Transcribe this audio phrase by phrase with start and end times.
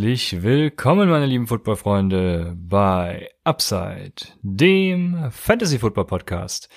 [0.00, 6.70] Herzlich willkommen, meine lieben Footballfreunde, bei Upside, dem Fantasy Football Podcast.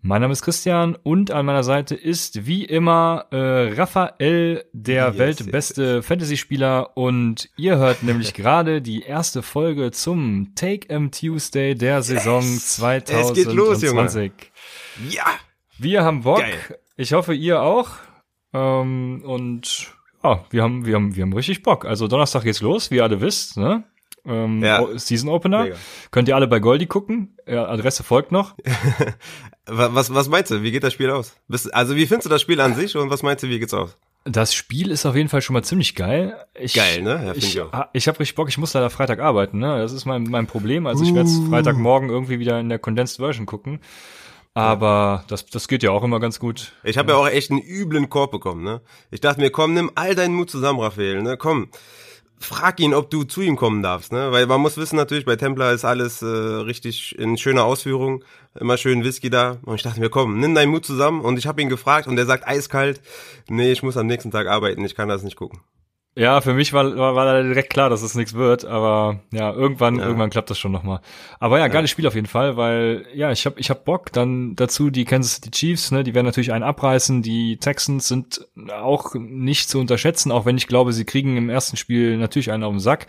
[0.00, 5.18] Mein Name ist Christian und an meiner Seite ist wie immer äh, Raphael, der yes,
[5.18, 6.06] weltbeste yes.
[6.06, 12.42] Fantasy-Spieler und ihr hört nämlich gerade die erste Folge zum Take M Tuesday der Saison
[12.42, 12.74] yes.
[12.78, 13.38] 2020.
[13.38, 14.32] Es geht los, Junge.
[15.08, 15.26] Ja.
[15.78, 16.40] Wir haben Bock.
[16.40, 16.58] Geil.
[16.96, 17.90] Ich hoffe, ihr auch.
[18.52, 19.95] Ähm, und
[20.26, 21.84] ja, wir haben, wir haben, wir haben richtig Bock.
[21.84, 23.84] Also Donnerstag geht's los, wie ihr alle wisst, ne?
[24.26, 24.84] Ähm, ja.
[24.96, 25.64] Season Opener.
[25.64, 25.76] Mega.
[26.10, 27.36] Könnt ihr alle bei Goldi gucken.
[27.46, 28.56] Ja, Adresse folgt noch.
[29.66, 30.62] was, was meinst du?
[30.62, 31.36] Wie geht das Spiel aus?
[31.72, 33.96] Also wie findest du das Spiel an sich und was meinst du, wie geht's aus?
[34.24, 36.36] Das Spiel ist auf jeden Fall schon mal ziemlich geil.
[36.58, 37.22] Ich, geil, ne?
[37.26, 39.78] Ja, ich, ich, ich habe richtig Bock, ich muss leider Freitag arbeiten, ne?
[39.78, 40.88] Das ist mein, mein Problem.
[40.88, 41.48] Also ich werde uh.
[41.48, 43.78] Freitagmorgen irgendwie wieder in der Condensed Version gucken.
[44.56, 46.72] Aber das, das geht ja auch immer ganz gut.
[46.82, 47.18] Ich habe ja.
[47.18, 48.80] ja auch echt einen üblen Korb bekommen, ne?
[49.10, 51.36] Ich dachte mir, komm, nimm all deinen Mut zusammen, Raphael, ne?
[51.36, 51.68] Komm,
[52.38, 54.32] frag ihn, ob du zu ihm kommen darfst, ne?
[54.32, 58.24] Weil man muss wissen natürlich, bei Templar ist alles äh, richtig in schöner Ausführung,
[58.58, 59.58] immer schön Whisky da.
[59.66, 61.20] Und ich dachte mir, komm, nimm deinen Mut zusammen.
[61.20, 63.02] Und ich habe ihn gefragt und er sagt eiskalt,
[63.48, 65.60] nee, ich muss am nächsten Tag arbeiten, ich kann das nicht gucken.
[66.18, 69.98] Ja, für mich war, war, war direkt klar, dass es nichts wird, aber ja, irgendwann,
[69.98, 70.06] ja.
[70.06, 71.00] irgendwann klappt das schon nochmal.
[71.40, 71.92] Aber ja, geiles ja.
[71.92, 74.12] Spiel auf jeden Fall, weil ja, ich hab, ich hab Bock.
[74.12, 77.20] Dann dazu die Kansas City Chiefs, ne, die werden natürlich einen abreißen.
[77.20, 81.76] Die Texans sind auch nicht zu unterschätzen, auch wenn ich glaube, sie kriegen im ersten
[81.76, 83.08] Spiel natürlich einen auf den Sack.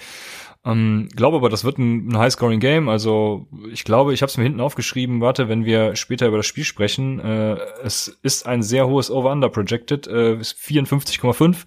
[0.65, 2.89] Ähm, glaube aber, das wird ein, ein High-Scoring-Game.
[2.89, 5.21] Also ich glaube, ich habe es mir hinten aufgeschrieben.
[5.21, 7.21] Warte, wenn wir später über das Spiel sprechen.
[7.21, 11.63] Äh, es ist ein sehr hohes Over-Under projected, äh, 54,5.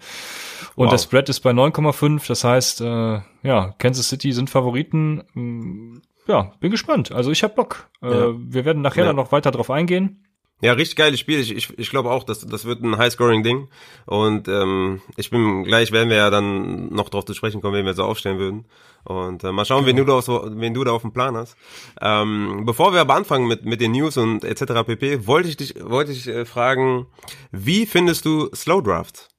[0.81, 0.93] Und wow.
[0.93, 2.27] der Spread ist bei 9,5.
[2.27, 5.21] Das heißt, äh, ja, Kansas City sind Favoriten.
[5.35, 7.11] Mm, ja, bin gespannt.
[7.11, 7.87] Also ich hab Bock.
[8.01, 8.33] Äh, ja.
[8.35, 9.09] Wir werden nachher ja.
[9.09, 10.25] dann noch weiter drauf eingehen.
[10.59, 11.39] Ja, richtig geiles Spiel.
[11.39, 13.67] Ich, ich, ich glaube auch, dass das wird ein High-Scoring-Ding.
[14.07, 17.85] Und ähm, ich bin gleich werden wir ja dann noch drauf zu sprechen kommen, wenn
[17.85, 18.65] wir so aufstellen würden.
[19.03, 21.55] Und äh, mal schauen, wen du da auf, wen du da auf dem Plan hast.
[22.01, 24.83] Ähm, bevor wir aber anfangen mit mit den News und etc.
[24.83, 27.05] pp, wollte ich dich wollte ich äh, fragen,
[27.51, 29.29] wie findest du Slow Draft?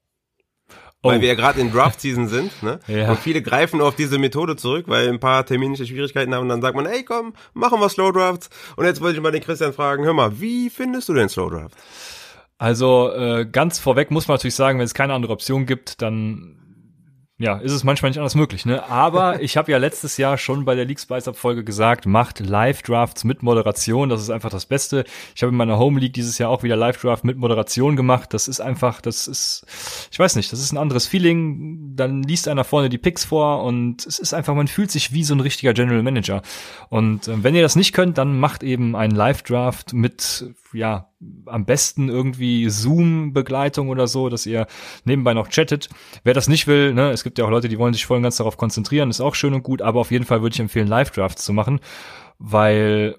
[1.04, 1.08] Oh.
[1.08, 2.78] Weil wir ja gerade in Draft-Season sind, ne?
[2.86, 3.10] Ja.
[3.10, 6.62] Und viele greifen auf diese Methode zurück, weil ein paar terminische Schwierigkeiten haben und dann
[6.62, 8.50] sagt man, ey komm, machen wir Slow Drafts.
[8.76, 11.50] Und jetzt wollte ich mal den Christian fragen, hör mal, wie findest du den Slow
[11.50, 11.76] Draft?
[12.56, 16.61] Also äh, ganz vorweg muss man natürlich sagen, wenn es keine andere Option gibt, dann
[17.42, 18.88] ja, ist es manchmal nicht anders möglich, ne?
[18.88, 22.38] Aber ich habe ja letztes Jahr schon bei der League Spice Up Folge gesagt, macht
[22.38, 25.04] Live Drafts mit Moderation, das ist einfach das Beste.
[25.34, 28.32] Ich habe in meiner Home League dieses Jahr auch wieder Live Draft mit Moderation gemacht.
[28.32, 29.66] Das ist einfach, das ist
[30.12, 31.97] ich weiß nicht, das ist ein anderes Feeling.
[31.97, 35.24] Dann liest einer vorne die Picks vor und es ist einfach, man fühlt sich wie
[35.24, 36.42] so ein richtiger General Manager.
[36.91, 41.11] Und äh, wenn ihr das nicht könnt, dann macht eben ein Live Draft mit ja,
[41.47, 44.66] am besten irgendwie Zoom-Begleitung oder so, dass ihr
[45.05, 45.88] nebenbei noch chattet.
[46.25, 48.22] Wer das nicht will, ne, es gibt ja auch Leute, die wollen sich voll und
[48.22, 50.88] ganz darauf konzentrieren, ist auch schön und gut, aber auf jeden Fall würde ich empfehlen,
[50.88, 51.81] Live-Drafts zu machen,
[52.38, 53.16] weil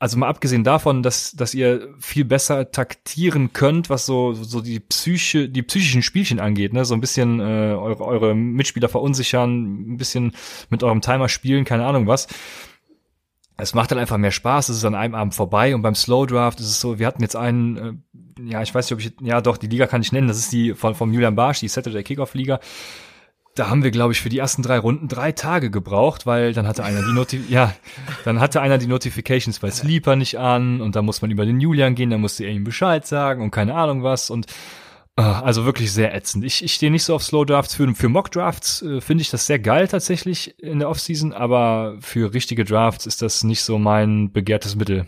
[0.00, 4.80] also mal abgesehen davon, dass, dass ihr viel besser taktieren könnt, was so, so die
[4.80, 9.96] Psyche, die psychischen Spielchen angeht, ne, so ein bisschen äh, eure, eure Mitspieler verunsichern, ein
[9.96, 10.32] bisschen
[10.68, 12.28] mit eurem Timer spielen, keine Ahnung was
[13.56, 16.26] es macht dann einfach mehr Spaß, es ist an einem Abend vorbei und beim Slow
[16.26, 19.26] Draft ist es so, wir hatten jetzt einen, äh, ja, ich weiß nicht, ob ich,
[19.26, 21.68] ja doch, die Liga kann ich nennen, das ist die von, von Julian Barsch, die
[21.68, 22.58] Saturday Kickoff Liga.
[23.54, 26.66] Da haben wir, glaube ich, für die ersten drei Runden drei Tage gebraucht, weil dann
[26.66, 27.72] hatte einer die Noti ja,
[28.24, 31.60] dann hatte einer die Notifications bei Sleeper nicht an und da muss man über den
[31.60, 34.46] Julian gehen, dann musste er ihm Bescheid sagen und keine Ahnung was und
[35.22, 36.44] also wirklich sehr ätzend.
[36.44, 37.74] Ich, ich stehe nicht so auf Slow Drafts.
[37.74, 41.96] Für, für Mock Drafts äh, finde ich das sehr geil tatsächlich in der Offseason, aber
[42.00, 45.06] für richtige Drafts ist das nicht so mein begehrtes Mittel.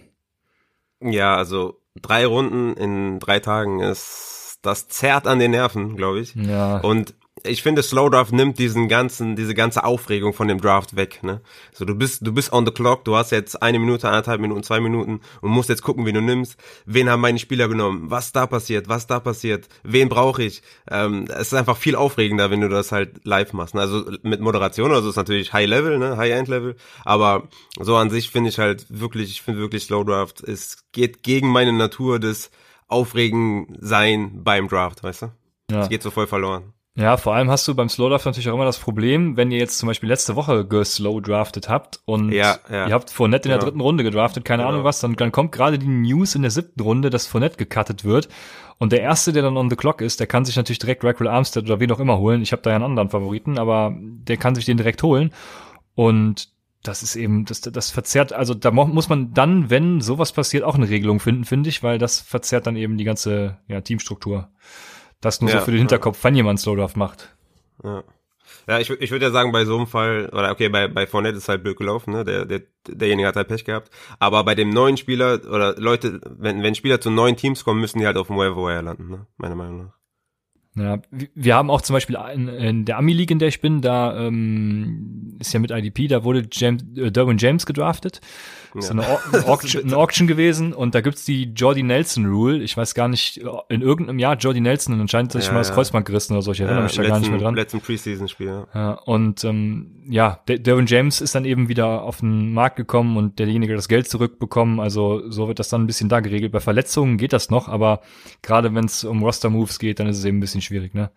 [1.01, 6.35] Ja, also drei Runden in drei Tagen ist, das zerrt an den Nerven, glaube ich.
[6.35, 6.79] Ja.
[6.79, 7.15] Und
[7.47, 11.23] ich finde, Slow Draft nimmt diesen ganzen, diese ganze Aufregung von dem Draft weg.
[11.23, 11.41] Ne?
[11.73, 14.63] So, du bist, du bist on the clock, du hast jetzt eine Minute, anderthalb Minuten,
[14.63, 16.57] zwei Minuten und musst jetzt gucken, wie du nimmst.
[16.85, 18.11] Wen haben meine Spieler genommen?
[18.11, 18.89] Was da passiert?
[18.89, 19.69] Was da passiert?
[19.83, 20.63] Wen brauche ich?
[20.91, 23.75] Ähm, es ist einfach viel aufregender, wenn du das halt live machst.
[23.75, 23.81] Ne?
[23.81, 26.77] Also mit Moderation, also ist natürlich High Level, ne, High End Level.
[27.05, 27.49] Aber
[27.81, 31.49] so an sich finde ich halt wirklich, ich finde wirklich Slow Draft, es geht gegen
[31.49, 32.51] meine Natur des
[32.89, 35.33] Aufregen sein beim Draft, weißt du?
[35.71, 35.81] Ja.
[35.81, 36.73] Es geht so voll verloren.
[36.97, 39.59] Ja, vor allem hast du beim Slow Draft natürlich auch immer das Problem, wenn ihr
[39.59, 42.89] jetzt zum Beispiel letzte Woche geslow drafted habt und ja, ja.
[42.89, 43.67] ihr habt Fournette in der genau.
[43.67, 44.73] dritten Runde gedraftet, keine genau.
[44.73, 48.05] Ahnung was, dann, dann kommt gerade die News in der siebten Runde, dass Fournette gecuttet
[48.05, 48.31] wird
[48.79, 51.29] und der erste, der dann on the clock ist, der kann sich natürlich direkt Raquel
[51.29, 52.41] Armstead oder wen auch immer holen.
[52.41, 55.33] Ich habe da ja einen anderen Favoriten, aber der kann sich den direkt holen
[55.95, 56.49] und
[56.83, 60.77] das ist eben, das, das verzerrt, also da muss man dann, wenn sowas passiert, auch
[60.77, 64.49] eine Regelung finden, finde ich, weil das verzerrt dann eben die ganze ja, Teamstruktur.
[65.21, 66.25] Das nur ja, so für den Hinterkopf, ja.
[66.25, 67.35] wenn jemand Slowdraft macht.
[67.83, 68.05] Ja.
[68.69, 71.39] Ja, ich, ich würde ja sagen, bei so einem Fall, oder okay, bei, bei Fournette
[71.39, 72.25] ist halt blöd gelaufen, ne?
[72.25, 73.91] Der, der, derjenige hat halt Pech gehabt.
[74.19, 77.99] Aber bei dem neuen Spieler, oder Leute, wenn, wenn Spieler zu neuen Teams kommen, müssen
[78.01, 79.27] die halt auf dem Waiver landen, ne?
[79.37, 79.97] Meiner Meinung nach.
[80.77, 84.27] Ja, wir haben auch zum Beispiel in, in der Ami-League, in der ich bin, da
[84.27, 88.21] ähm, ist ja mit IDP, da wurde James, äh, Derwin James gedraftet.
[88.77, 88.81] Ja.
[88.81, 92.63] Ist eine, eine, Auction, eine Auction gewesen und da gibt's die Jordy Nelson Rule.
[92.63, 93.39] Ich weiß gar nicht,
[93.69, 96.43] in irgendeinem Jahr Jordy Nelson und anscheinend hat sich ja, mal das Kreuzband gerissen oder
[96.43, 96.53] so.
[96.53, 97.55] Ich erinnere mich da letzten, gar nicht mehr dran.
[97.55, 98.67] Letzten Preseason-Spiel.
[98.75, 98.93] Ja.
[98.93, 103.75] Und ähm, ja, Derwin James ist dann eben wieder auf den Markt gekommen und derjenige
[103.75, 104.79] das Geld zurückbekommen.
[104.79, 106.53] Also so wird das dann ein bisschen da geregelt.
[106.53, 108.01] Bei Verletzungen geht das noch, aber
[108.43, 111.11] gerade wenn es um Roster-Moves geht, dann ist es eben ein bisschen schwierig, ne?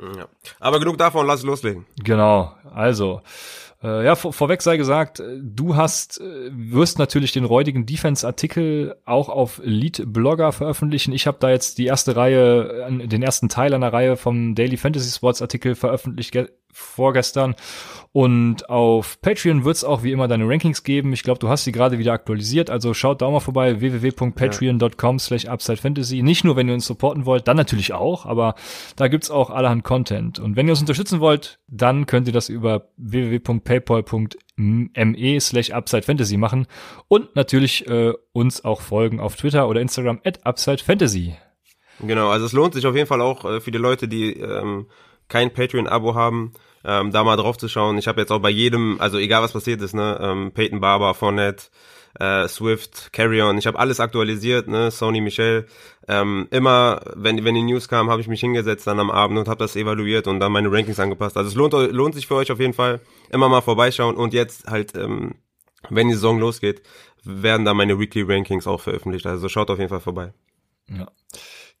[0.00, 0.28] Ja.
[0.60, 1.86] Aber genug davon, lass loslegen.
[2.02, 3.22] Genau, also.
[3.82, 8.96] Äh, ja, vor, vorweg sei gesagt, äh, du hast, äh, wirst natürlich den räudigen Defense-Artikel
[9.04, 11.12] auch auf Lead-Blogger veröffentlichen.
[11.12, 15.10] Ich habe da jetzt die erste Reihe, den ersten Teil einer Reihe vom Daily Fantasy
[15.10, 16.32] Sports Artikel veröffentlicht
[16.78, 17.54] vorgestern.
[18.12, 21.12] Und auf Patreon wird es auch wie immer deine Rankings geben.
[21.12, 22.70] Ich glaube, du hast sie gerade wieder aktualisiert.
[22.70, 26.22] Also schaut da mal vorbei, www.patreon.com slash UpsideFantasy.
[26.22, 28.54] Nicht nur, wenn ihr uns supporten wollt, dann natürlich auch, aber
[28.96, 30.38] da gibt's auch allerhand Content.
[30.38, 36.66] Und wenn ihr uns unterstützen wollt, dann könnt ihr das über www.paypal.me slash UpsideFantasy machen.
[37.08, 41.36] Und natürlich äh, uns auch folgen auf Twitter oder Instagram at UpsideFantasy.
[42.00, 44.86] Genau, also es lohnt sich auf jeden Fall auch äh, für die Leute, die ähm,
[45.28, 46.54] kein Patreon-Abo haben,
[46.84, 47.98] ähm, da mal drauf zu schauen.
[47.98, 51.14] Ich habe jetzt auch bei jedem, also egal was passiert ist, ne, ähm, Peyton Barber,
[51.14, 51.66] Fournette,
[52.18, 55.66] äh, Swift, Carry-On, ich habe alles aktualisiert, ne, Sony Michel.
[56.06, 59.48] Ähm, immer, wenn, wenn die News kam, habe ich mich hingesetzt dann am Abend und
[59.48, 61.36] habe das evaluiert und dann meine Rankings angepasst.
[61.36, 63.00] Also es lohnt, lohnt sich für euch auf jeden Fall.
[63.30, 65.34] Immer mal vorbeischauen und jetzt halt, ähm,
[65.90, 66.82] wenn die Saison losgeht,
[67.24, 69.26] werden da meine Weekly Rankings auch veröffentlicht.
[69.26, 70.32] Also schaut auf jeden Fall vorbei.
[70.88, 71.08] Ja.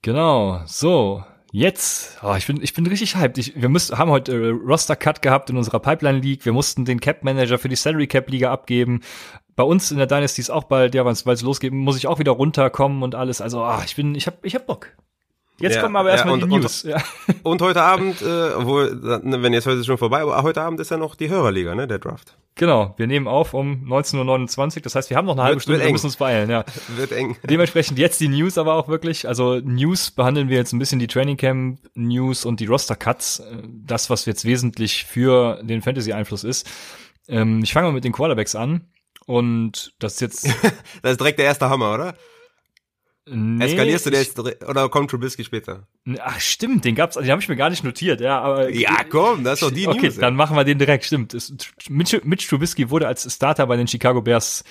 [0.02, 0.62] Genau.
[0.66, 3.38] So, Jetzt, oh, ich bin, ich bin richtig hyped.
[3.38, 6.44] Ich, wir müssen, haben heute äh, Roster Cut gehabt in unserer Pipeline League.
[6.44, 9.00] Wir mussten den Cap Manager für die Salary Cap Liga abgeben.
[9.56, 12.18] Bei uns in der Dynasty ist auch bald, ja, weil es losgeht, muss ich auch
[12.18, 13.40] wieder runterkommen und alles.
[13.40, 14.92] Also, ah, ich bin, ich hab, ich hab Bock.
[15.60, 16.84] Jetzt ja, kommen aber erstmal ja, die News.
[16.84, 17.02] Und, ja.
[17.42, 20.96] und heute Abend, äh, obwohl, wenn jetzt heute schon vorbei, aber heute Abend ist ja
[20.96, 22.36] noch die Hörerliga, ne, der Draft.
[22.54, 25.62] Genau, wir nehmen auf um 19.29 Uhr, das heißt, wir haben noch eine halbe wird,
[25.62, 26.64] Stunde, wird wir müssen uns beeilen, ja.
[26.96, 27.36] Wird eng.
[27.44, 31.06] Dementsprechend jetzt die News aber auch wirklich, also News behandeln wir jetzt ein bisschen die
[31.08, 36.44] Training Camp News und die Roster Cuts, äh, das, was jetzt wesentlich für den Fantasy-Einfluss
[36.44, 36.68] ist.
[37.28, 38.92] Ähm, ich fange mal mit den Quarterbacks an
[39.26, 40.46] und das ist jetzt...
[41.02, 42.14] das ist direkt der erste Hammer, oder?
[43.30, 45.86] Nee, Eskalierst du jetzt oder kommt Trubisky später?
[46.20, 49.44] Ach stimmt, den gab's, den habe ich mir gar nicht notiert, ja, aber Ja, komm,
[49.44, 50.12] das ist doch die okay, News.
[50.14, 51.36] Okay, dann machen wir den direkt, stimmt.
[51.88, 54.64] Mitch, Mitch Trubisky wurde als Starter bei den Chicago Bears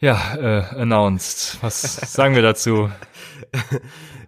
[0.00, 1.58] ja, äh, announced.
[1.60, 1.82] Was
[2.12, 2.90] sagen wir dazu?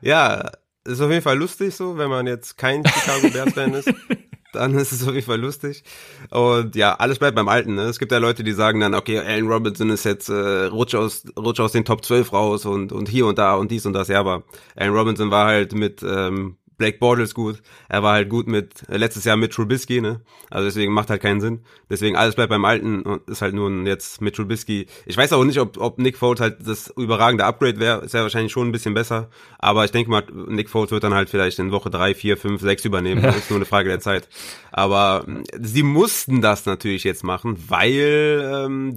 [0.00, 0.50] ja,
[0.84, 3.92] ist auf jeden Fall lustig so, wenn man jetzt kein Chicago Bears Fan ist.
[4.52, 5.82] dann ist es auf jeden Fall lustig.
[6.30, 7.74] Und ja, alles bleibt beim Alten.
[7.74, 7.82] Ne?
[7.82, 11.24] Es gibt ja Leute, die sagen dann, okay, Allen Robinson ist jetzt äh, rutsch aus
[11.36, 14.08] rutsch aus den Top 12 raus und und hier und da und dies und das.
[14.08, 14.44] Ja, aber
[14.76, 17.62] Allen Robinson war halt mit ähm, Blake Bortles gut.
[17.90, 20.22] Er war halt gut mit, äh, letztes Jahr mit Trubisky, ne?
[20.48, 21.60] Also deswegen macht halt keinen Sinn.
[21.90, 24.86] Deswegen alles bleibt beim Alten und ist halt nur jetzt mit Trubisky.
[25.04, 28.02] Ich weiß auch nicht, ob, ob Nick Foles halt das überragende Upgrade wäre.
[28.02, 29.28] Ist ja wahrscheinlich schon ein bisschen besser.
[29.58, 32.62] Aber ich denke mal, Nick Foles wird dann halt vielleicht in Woche drei, vier, fünf,
[32.62, 33.20] sechs übernehmen.
[33.30, 34.28] Das ist nur eine Frage der Zeit.
[34.72, 38.96] Aber äh, sie mussten das natürlich jetzt machen, weil ähm,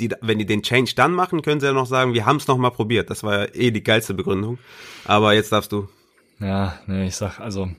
[0.00, 2.46] die, wenn die den Change dann machen, können sie ja noch sagen, wir haben es
[2.46, 3.10] noch mal probiert.
[3.10, 4.58] Das war ja eh die geilste Begründung.
[5.04, 5.88] Aber jetzt darfst du.
[6.40, 7.70] Ja, ne, ich sag, also,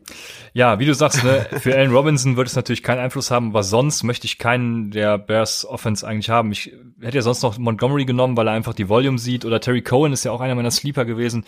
[0.54, 3.64] ja, wie du sagst, ne, für Allen Robinson wird es natürlich keinen Einfluss haben, aber
[3.64, 6.52] sonst möchte ich keinen der Bears Offense eigentlich haben.
[6.52, 9.82] Ich hätte ja sonst noch Montgomery genommen, weil er einfach die Volume sieht, oder Terry
[9.82, 11.46] Cohen ist ja auch einer meiner Sleeper gewesen.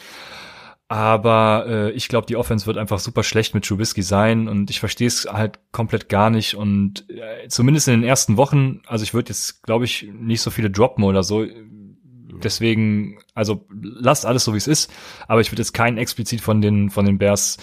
[0.90, 4.80] Aber äh, ich glaube, die Offense wird einfach super schlecht mit Trubisky sein und ich
[4.80, 6.56] verstehe es halt komplett gar nicht.
[6.56, 10.50] Und äh, zumindest in den ersten Wochen, also ich würde jetzt, glaube ich, nicht so
[10.50, 11.46] viele droppen oder so.
[12.44, 14.92] Deswegen, also lasst alles so wie es ist,
[15.28, 17.58] aber ich würde jetzt keinen explizit von den von den Bears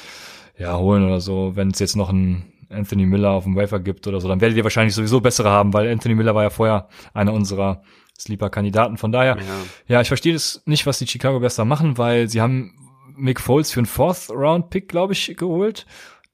[0.59, 4.07] ja holen oder so, wenn es jetzt noch einen Anthony Miller auf dem Wafer gibt
[4.07, 6.89] oder so, dann werdet ihr wahrscheinlich sowieso bessere haben, weil Anthony Miller war ja vorher
[7.13, 7.83] einer unserer
[8.19, 8.97] Sleeper-Kandidaten.
[8.97, 9.43] Von daher, ja.
[9.89, 12.75] ja, ich verstehe das nicht, was die Chicago Bears da machen, weil sie haben
[13.17, 15.87] Mick Foles für einen Fourth-Round-Pick, glaube ich, geholt.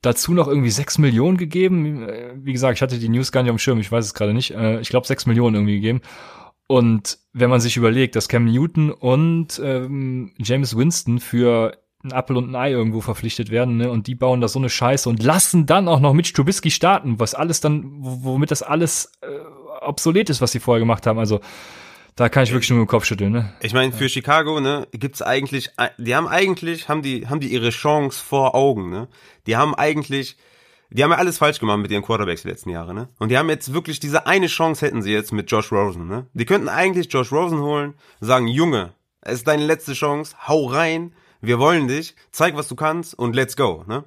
[0.02, 2.06] Dazu noch irgendwie sechs Millionen gegeben.
[2.36, 4.32] Wie gesagt, ich hatte die News gar nicht auf dem Schirm, ich weiß es gerade
[4.32, 4.52] nicht.
[4.52, 6.00] Äh, ich glaube, sechs Millionen irgendwie gegeben.
[6.70, 12.36] Und wenn man sich überlegt, dass Cam Newton und ähm, James Winston für ein Apfel
[12.36, 13.90] und ein Ei irgendwo verpflichtet werden, ne?
[13.90, 17.18] Und die bauen da so eine Scheiße und lassen dann auch noch Mitch Trubisky starten,
[17.18, 19.26] was alles dann, womit das alles äh,
[19.80, 21.18] obsolet ist, was sie vorher gemacht haben.
[21.18, 21.40] Also
[22.14, 23.52] da kann ich wirklich nur mit dem Kopf schütteln, ne?
[23.62, 27.70] Ich meine, für Chicago, ne, gibt's eigentlich, die haben eigentlich, haben die, haben die ihre
[27.70, 29.08] Chance vor Augen, ne?
[29.48, 30.36] Die haben eigentlich
[30.90, 33.08] die haben ja alles falsch gemacht mit ihren Quarterbacks die letzten Jahre, ne?
[33.18, 36.26] Und die haben jetzt wirklich diese eine Chance hätten sie jetzt mit Josh Rosen, ne?
[36.34, 41.14] Die könnten eigentlich Josh Rosen holen, sagen, Junge, es ist deine letzte Chance, hau rein,
[41.40, 44.04] wir wollen dich, zeig, was du kannst und let's go, ne?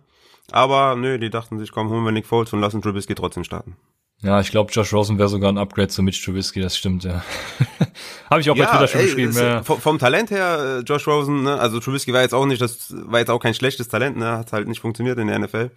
[0.52, 3.78] Aber nö, die dachten sich, komm, holen wir Nick Foles und lassen Trubisky trotzdem starten.
[4.22, 7.24] Ja, ich glaube, Josh Rosen wäre sogar ein Upgrade zu Mitch Trubisky, das stimmt, ja.
[8.30, 9.34] Habe ich auch ja, bei Twitter schon ey, geschrieben.
[9.36, 9.64] Ja.
[9.64, 13.20] Vom, Talent her, äh, Josh Rosen, ne, also Trubisky war jetzt auch nicht, das war
[13.20, 15.72] jetzt auch kein schlechtes Talent, ne, hat halt nicht funktioniert in der NFL.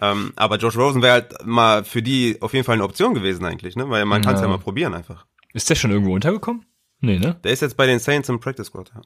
[0.00, 3.44] Ähm, aber Josh Rosen wäre halt mal für die auf jeden Fall eine Option gewesen
[3.44, 4.26] eigentlich, ne, weil man ja.
[4.26, 5.26] kann es ja mal probieren einfach.
[5.52, 6.64] Ist der schon irgendwo untergekommen?
[7.00, 7.36] Nee, ne?
[7.44, 9.02] Der ist jetzt bei den Saints im Practice Squad, ja.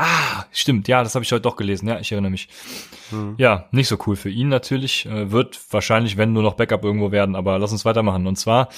[0.00, 2.48] Ah, stimmt, ja, das habe ich heute doch gelesen, ja, ich erinnere mich.
[3.10, 3.34] Mhm.
[3.36, 7.10] Ja, nicht so cool für ihn natürlich, äh, wird wahrscheinlich, wenn nur noch Backup irgendwo
[7.10, 8.28] werden, aber lass uns weitermachen.
[8.28, 8.68] Und zwar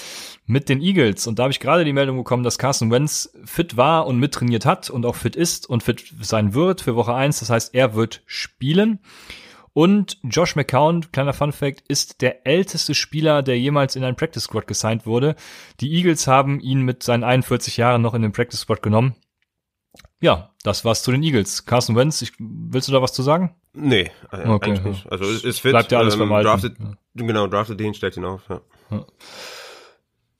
[0.47, 1.27] mit den Eagles.
[1.27, 4.65] Und da habe ich gerade die Meldung bekommen, dass Carson Wentz fit war und mittrainiert
[4.65, 7.41] hat und auch fit ist und fit sein wird für Woche eins.
[7.41, 9.01] Das heißt, er wird spielen.
[9.73, 14.45] Und Josh McCown, kleiner Fun Fact, ist der älteste Spieler, der jemals in ein Practice
[14.45, 15.37] Squad gesigned wurde.
[15.81, 19.15] Die Eagles haben ihn mit seinen 41 Jahren noch in den Practice Squad genommen.
[20.21, 21.65] Ja, das war's zu den Eagles.
[21.65, 23.55] Carson Wentz, ich, willst du da was zu sagen?
[23.73, 25.11] Nee, äh, okay, eigentlich nicht.
[25.11, 25.71] Also es ist fit.
[25.71, 26.47] Bleibt ja alles ähm, beim Alten.
[26.47, 26.77] Drafted.
[27.15, 28.43] Genau, drafted den, stellt ihn auf.
[28.49, 28.61] Ja.
[28.91, 29.07] ja.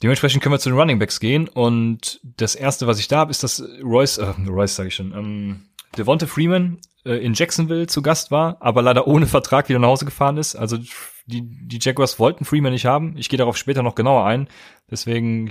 [0.03, 3.31] Dementsprechend können wir zu den Running Backs gehen und das erste, was ich da habe,
[3.31, 5.67] ist, dass Royce, äh, Royce sage ich schon, ähm,
[5.97, 10.05] Devonta Freeman äh, in Jacksonville zu Gast war, aber leider ohne Vertrag wieder nach Hause
[10.05, 10.57] gefahren ist.
[10.57, 10.79] Also
[11.27, 13.17] die, die Jaguars wollten Freeman nicht haben.
[13.17, 14.49] Ich gehe darauf später noch genauer ein.
[14.91, 15.51] Deswegen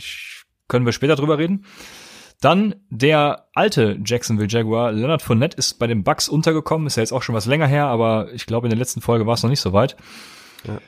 [0.68, 1.66] können wir später drüber reden.
[2.42, 6.88] Dann der alte Jacksonville Jaguar, Leonard Fournette, ist bei den Bucks untergekommen.
[6.88, 9.26] Ist ja jetzt auch schon was länger her, aber ich glaube, in der letzten Folge
[9.26, 9.98] war es noch nicht so weit.
[10.66, 10.80] Ja.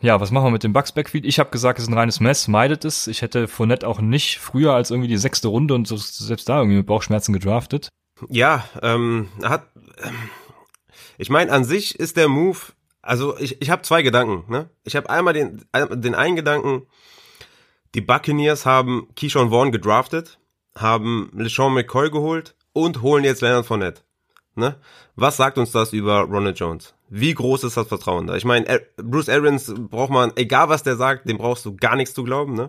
[0.00, 1.24] Ja, was machen wir mit dem Bucks Backfield?
[1.24, 3.08] Ich habe gesagt, es ist ein reines Mess, meidet es.
[3.08, 6.76] Ich hätte Fournette auch nicht früher als irgendwie die sechste Runde und selbst da irgendwie
[6.76, 7.88] mit Bauchschmerzen gedraftet.
[8.28, 9.68] Ja, ähm, hat.
[10.02, 10.14] Ähm,
[11.18, 12.58] ich meine, an sich ist der Move.
[13.02, 14.50] Also ich, ich habe zwei Gedanken.
[14.52, 14.70] Ne?
[14.84, 16.86] Ich habe einmal den, den einen Gedanken.
[17.94, 20.38] Die Buccaneers haben Keyshawn Vaughn gedraftet
[20.80, 24.02] haben LeSean McCoy geholt und holen jetzt Leonard Fournette.
[24.54, 24.76] Ne?
[25.16, 26.94] Was sagt uns das über Ronald Jones?
[27.08, 28.36] Wie groß ist das Vertrauen da?
[28.36, 32.14] Ich meine, Bruce Arians braucht man, egal was der sagt, dem brauchst du gar nichts
[32.14, 32.68] zu glauben, ne?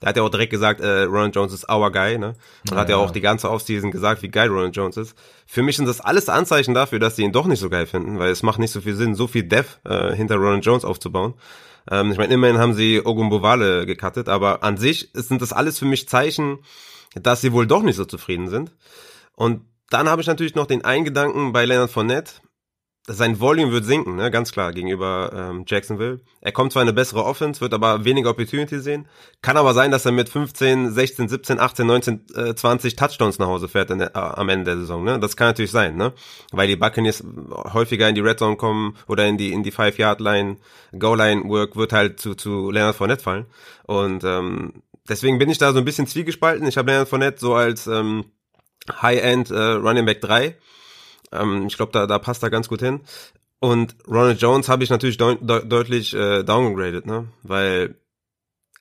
[0.00, 2.34] Da hat er auch direkt gesagt, äh, Ronald Jones ist our guy, ne?
[2.64, 5.14] Und ja, hat ja auch die ganze Offseason gesagt, wie geil Ronald Jones ist.
[5.46, 8.18] Für mich sind das alles Anzeichen dafür, dass sie ihn doch nicht so geil finden,
[8.18, 11.34] weil es macht nicht so viel Sinn, so viel Dev äh, hinter Ronald Jones aufzubauen.
[11.90, 15.84] Ähm, ich meine, immerhin haben sie Ogumbowale gecuttet, aber an sich sind das alles für
[15.84, 16.58] mich Zeichen,
[17.14, 18.72] dass sie wohl doch nicht so zufrieden sind.
[19.34, 22.34] Und dann habe ich natürlich noch den Eingedanken bei Leonard Fournette,
[23.06, 26.20] sein Volume wird sinken, ne, ganz klar, gegenüber ähm, Jacksonville.
[26.40, 29.08] Er kommt zwar eine bessere Offense, wird aber weniger Opportunity sehen.
[29.42, 33.46] Kann aber sein, dass er mit 15, 16, 17, 18, 19, äh, 20 Touchdowns nach
[33.46, 35.02] Hause fährt der, äh, am Ende der Saison.
[35.02, 35.18] Ne?
[35.18, 36.12] Das kann natürlich sein, ne?
[36.52, 37.24] weil die Buccaneers
[37.72, 40.58] häufiger in die Red Zone kommen oder in die in die Five-Yard-Line,
[40.98, 43.46] Goal-Line-Work wird halt zu, zu Leonard Fournette fallen.
[43.84, 46.66] Und ähm, deswegen bin ich da so ein bisschen zwiegespalten.
[46.66, 48.26] Ich habe Leonard Fournette so als ähm,
[49.00, 50.56] High-End äh, Running Back 3.
[51.32, 53.00] Ähm, ich glaube, da, da passt er ganz gut hin.
[53.60, 57.28] Und Ronald Jones habe ich natürlich deut deut deutlich äh, downgegradet, ne?
[57.42, 57.96] Weil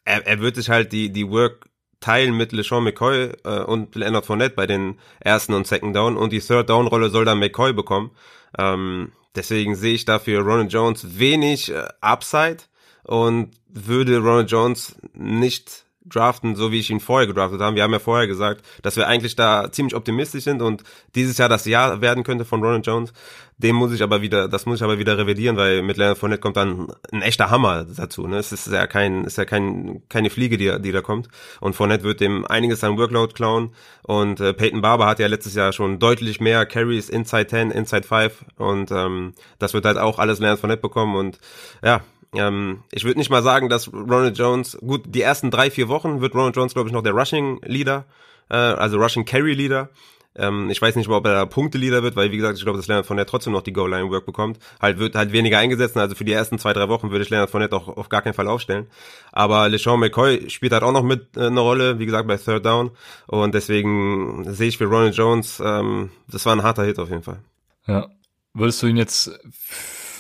[0.06, 4.25] er, er wird sich halt die, die Work teilen mit LeSean McCoy äh, und Leonard
[4.25, 7.74] Fournette bei den ersten und Second Down und die Third Down Rolle soll dann McCoy
[7.74, 8.12] bekommen.
[8.58, 12.60] Ähm, deswegen sehe ich dafür Ronald Jones wenig äh, Upside
[13.03, 17.75] und würde Ronald Jones nicht draften, so wie ich ihn vorher gedraftet habe.
[17.75, 20.84] Wir haben ja vorher gesagt, dass wir eigentlich da ziemlich optimistisch sind und
[21.15, 23.13] dieses Jahr das Jahr werden könnte von Ronald Jones.
[23.58, 26.39] Dem muss ich aber wieder, das muss ich aber wieder revidieren, weil mit Leonard Fournette
[26.39, 28.25] kommt dann ein echter Hammer dazu.
[28.25, 28.38] Ne?
[28.38, 31.27] Es ist ja kein, ist ja kein, keine Fliege, die, die da kommt.
[31.60, 33.72] Und Fournette wird dem einiges an Workload klauen.
[34.03, 38.08] Und äh, Peyton Barber hat ja letztes Jahr schon deutlich mehr Carries inside 10, inside
[38.08, 41.38] 5 und ähm, das wird halt auch alles Leonard Fournette bekommen und
[41.84, 42.01] ja,
[42.33, 46.21] ähm, ich würde nicht mal sagen, dass Ronald Jones, gut, die ersten drei, vier Wochen
[46.21, 48.05] wird Ronald Jones, glaube ich, noch der Rushing Leader,
[48.50, 49.89] äh, also Rushing Carry Leader.
[50.36, 52.77] Ähm, ich weiß nicht mal, ob er da Punkte-Leader wird, weil wie gesagt, ich glaube,
[52.77, 54.59] dass Leonard Fournette trotzdem noch die Goal-Line-Work bekommt.
[54.79, 57.50] Halt wird halt weniger eingesetzt, also für die ersten zwei, drei Wochen würde ich Leonard
[57.50, 58.88] Fournette auch auf gar keinen Fall aufstellen.
[59.31, 62.63] Aber LeSean McCoy spielt halt auch noch mit äh, eine Rolle, wie gesagt, bei Third
[62.63, 62.91] Down.
[63.25, 67.24] Und deswegen sehe ich für Ronald Jones, ähm, das war ein harter Hit auf jeden
[67.24, 67.39] Fall.
[67.88, 68.07] Ja.
[68.53, 69.31] Würdest du ihn jetzt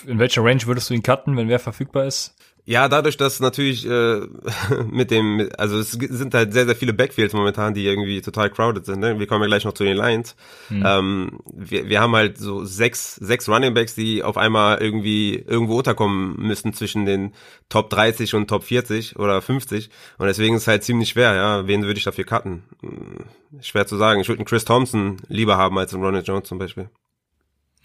[0.05, 2.35] in welcher Range würdest du ihn cutten, wenn wer verfügbar ist?
[2.69, 4.21] Ja, dadurch, dass natürlich äh,
[4.91, 8.85] mit dem, also es sind halt sehr, sehr viele Backfields momentan, die irgendwie total crowded
[8.85, 8.99] sind.
[8.99, 9.17] Ne?
[9.17, 10.35] Wir kommen ja gleich noch zu den Lions.
[10.69, 10.83] Mhm.
[10.85, 15.79] Ähm, wir, wir haben halt so sechs, sechs Running Backs, die auf einmal irgendwie irgendwo
[15.79, 17.33] unterkommen müssen zwischen den
[17.69, 19.89] Top 30 und Top 40 oder 50.
[20.19, 21.67] Und deswegen ist es halt ziemlich schwer, ja.
[21.67, 22.61] Wen würde ich dafür cutten?
[22.81, 23.25] Hm,
[23.61, 24.21] schwer zu sagen.
[24.21, 26.87] Ich würde einen Chris Thompson lieber haben als einen Ronald Jones zum Beispiel.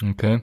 [0.02, 0.42] Okay.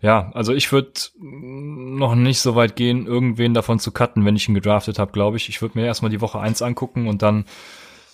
[0.00, 4.48] Ja, also ich würde noch nicht so weit gehen, irgendwen davon zu cutten, wenn ich
[4.48, 5.48] ihn gedraftet habe, glaube ich.
[5.48, 7.44] Ich würde mir erstmal die Woche eins angucken und dann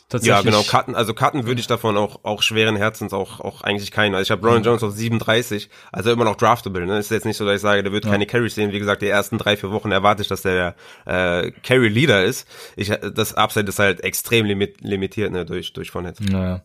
[0.09, 0.45] tatsächlich.
[0.45, 3.91] Ja, genau, cutten, also cutten würde ich davon auch, auch schweren Herzens auch, auch eigentlich
[3.91, 4.15] keinen.
[4.15, 6.99] Also ich habe Ronald Jones auf 37, also immer noch draftable, ne?
[6.99, 8.11] Ist jetzt nicht so, dass ich sage, der wird ja.
[8.11, 8.73] keine Carries sehen.
[8.73, 12.49] Wie gesagt, die ersten drei, vier Wochen erwarte ich, dass der äh, Carry Leader ist.
[12.77, 16.25] Ich, das Upside ist halt extrem limit, limitiert, ne, durch, durch Fournette.
[16.25, 16.63] Naja.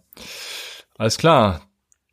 [0.97, 1.61] Alles klar.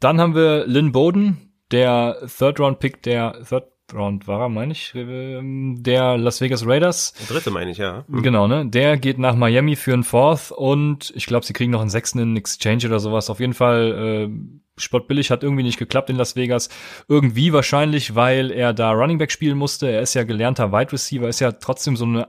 [0.00, 5.82] Dann haben wir Lynn Bowden, der Third-Round-Pick der Third Round war er, meine ich, ähm,
[5.82, 7.12] der Las Vegas Raiders.
[7.12, 8.04] Der dritte, meine ich, ja.
[8.08, 8.22] Mhm.
[8.22, 8.66] Genau, ne?
[8.66, 12.18] Der geht nach Miami für einen Fourth und ich glaube, sie kriegen noch einen sechsten
[12.18, 13.30] in Exchange oder sowas.
[13.30, 16.68] Auf jeden Fall äh, spottbillig, hat irgendwie nicht geklappt in Las Vegas.
[17.08, 19.90] Irgendwie wahrscheinlich, weil er da Running Back spielen musste.
[19.90, 22.28] Er ist ja gelernter Wide Receiver, ist ja trotzdem so eine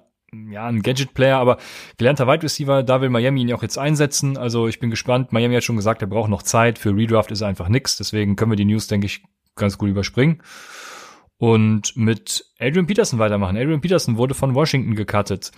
[0.50, 1.58] ja, ein Gadget-Player, aber
[1.98, 4.38] gelernter Wide Receiver, da will Miami ihn auch jetzt einsetzen.
[4.38, 5.34] Also ich bin gespannt.
[5.34, 6.80] Miami hat schon gesagt, er braucht noch Zeit.
[6.80, 7.98] Für Redraft ist er einfach nix.
[7.98, 9.24] Deswegen können wir die News, denke ich,
[9.56, 10.42] ganz gut überspringen.
[11.38, 13.58] Und mit Adrian Peterson weitermachen.
[13.58, 15.52] Adrian Peterson wurde von Washington gecuttet.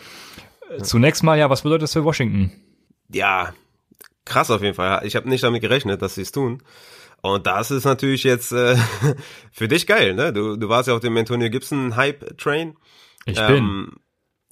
[0.82, 2.52] Zunächst mal, ja, was bedeutet das für Washington?
[3.10, 3.54] Ja,
[4.26, 5.06] krass auf jeden Fall.
[5.06, 6.64] Ich habe nicht damit gerechnet, dass sie es tun.
[7.22, 8.76] Und das ist natürlich jetzt äh,
[9.52, 10.34] für dich geil, ne?
[10.34, 12.76] Du, du warst ja auf dem Antonio Gibson Hype Train.
[13.26, 13.92] Ich ähm, bin.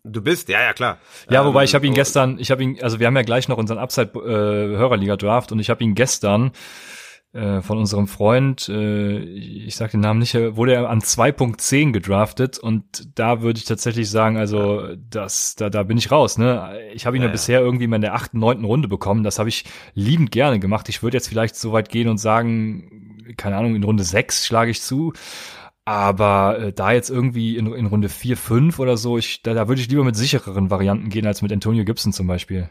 [0.04, 0.98] Du bist, ja, ja, klar.
[1.30, 3.58] Ja, wobei ich habe ihn gestern, ich habe ihn, also wir haben ja gleich noch
[3.58, 6.52] unseren Upside äh, Hörerliga Draft und ich habe ihn gestern
[7.34, 12.60] äh, von unserem Freund, äh, ich sag den Namen nicht, wurde er an 2.10 gedraftet
[12.60, 16.38] und da würde ich tatsächlich sagen, also das, da, da bin ich raus.
[16.38, 16.78] Ne?
[16.94, 19.24] Ich habe ihn ja, ja bisher irgendwie mal in der achten, neunten Runde bekommen.
[19.24, 20.90] Das habe ich liebend gerne gemacht.
[20.90, 24.72] Ich würde jetzt vielleicht so weit gehen und sagen, keine Ahnung, in Runde 6 schlage
[24.72, 25.14] ich zu.
[25.86, 29.68] Aber äh, da jetzt irgendwie in, in Runde 4, 5 oder so, ich, da, da
[29.68, 32.70] würde ich lieber mit sichereren Varianten gehen als mit Antonio Gibson zum Beispiel.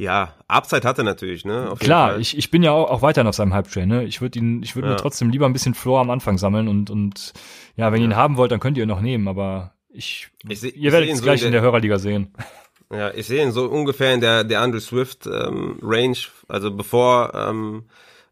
[0.00, 1.74] Ja, Upside hat er natürlich, ne?
[1.78, 4.04] Klar, ich, ich bin ja auch, auch weiterhin auf seinem Hype-Train, ne?
[4.04, 4.94] Ich würde ihn, ich würde ja.
[4.94, 7.34] mir trotzdem lieber ein bisschen Floor am Anfang sammeln und, und
[7.76, 10.60] ja, wenn ihr ihn haben wollt, dann könnt ihr ihn noch nehmen, aber ich, ich
[10.60, 12.32] seh, ihr werdet es gleich so in der, in der Hörerliga sehen.
[12.90, 16.16] Ja, ich sehe ihn so ungefähr in der, der Andrew Swift ähm, Range,
[16.48, 17.84] also bevor ähm,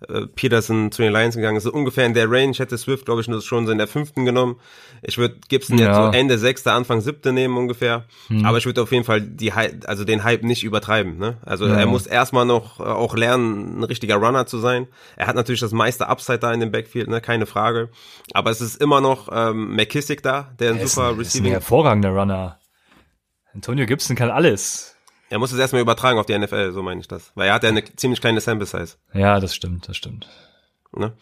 [0.08, 1.64] äh, Peterson zu den Lions gegangen ist.
[1.64, 4.58] So ungefähr in der Range hätte Swift, glaube ich, schon so in der fünften genommen.
[5.02, 5.86] Ich würde Gibson ja.
[5.86, 8.04] jetzt so Ende sechste, Anfang siebte nehmen ungefähr.
[8.28, 8.44] Hm.
[8.44, 11.18] Aber ich würde auf jeden Fall die also den Hype nicht übertreiben.
[11.18, 11.38] Ne?
[11.44, 11.74] Also ja.
[11.74, 14.86] er muss erstmal noch äh, auch lernen, ein richtiger Runner zu sein.
[15.16, 17.20] Er hat natürlich das meiste Upside da in dem Backfield, ne?
[17.20, 17.90] keine Frage.
[18.32, 21.22] Aber es ist immer noch ähm, McKissick da, der ein super ist, Receiving.
[21.22, 22.58] Ist ein hervorragender Runner.
[23.54, 24.96] Antonio Gibson kann alles.
[25.30, 27.32] Er muss es erstmal übertragen auf die NFL, so meine ich das.
[27.34, 28.96] Weil er hat ja eine ziemlich kleine Sample Size.
[29.12, 30.26] Ja, das stimmt, das stimmt.
[30.96, 31.12] Ne?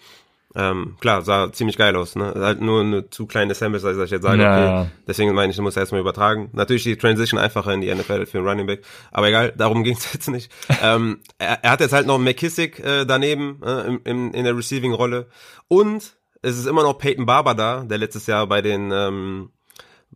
[0.56, 2.32] Ähm, klar, sah ziemlich geil aus, ne?
[2.34, 5.52] Halt nur eine zu kleine Sample Size, dass ich jetzt sage, ja, okay, deswegen meine
[5.52, 6.48] ich, er muss erstmal übertragen.
[6.52, 10.10] Natürlich die Transition einfacher in die NFL für einen Running Back, aber egal, darum ging's
[10.14, 10.50] jetzt nicht.
[10.82, 14.56] ähm, er, er, hat jetzt halt noch McKissick äh, daneben äh, im, im, in der
[14.56, 15.26] Receiving-Rolle
[15.68, 19.50] und es ist immer noch Peyton Barber da, der letztes Jahr bei den ähm,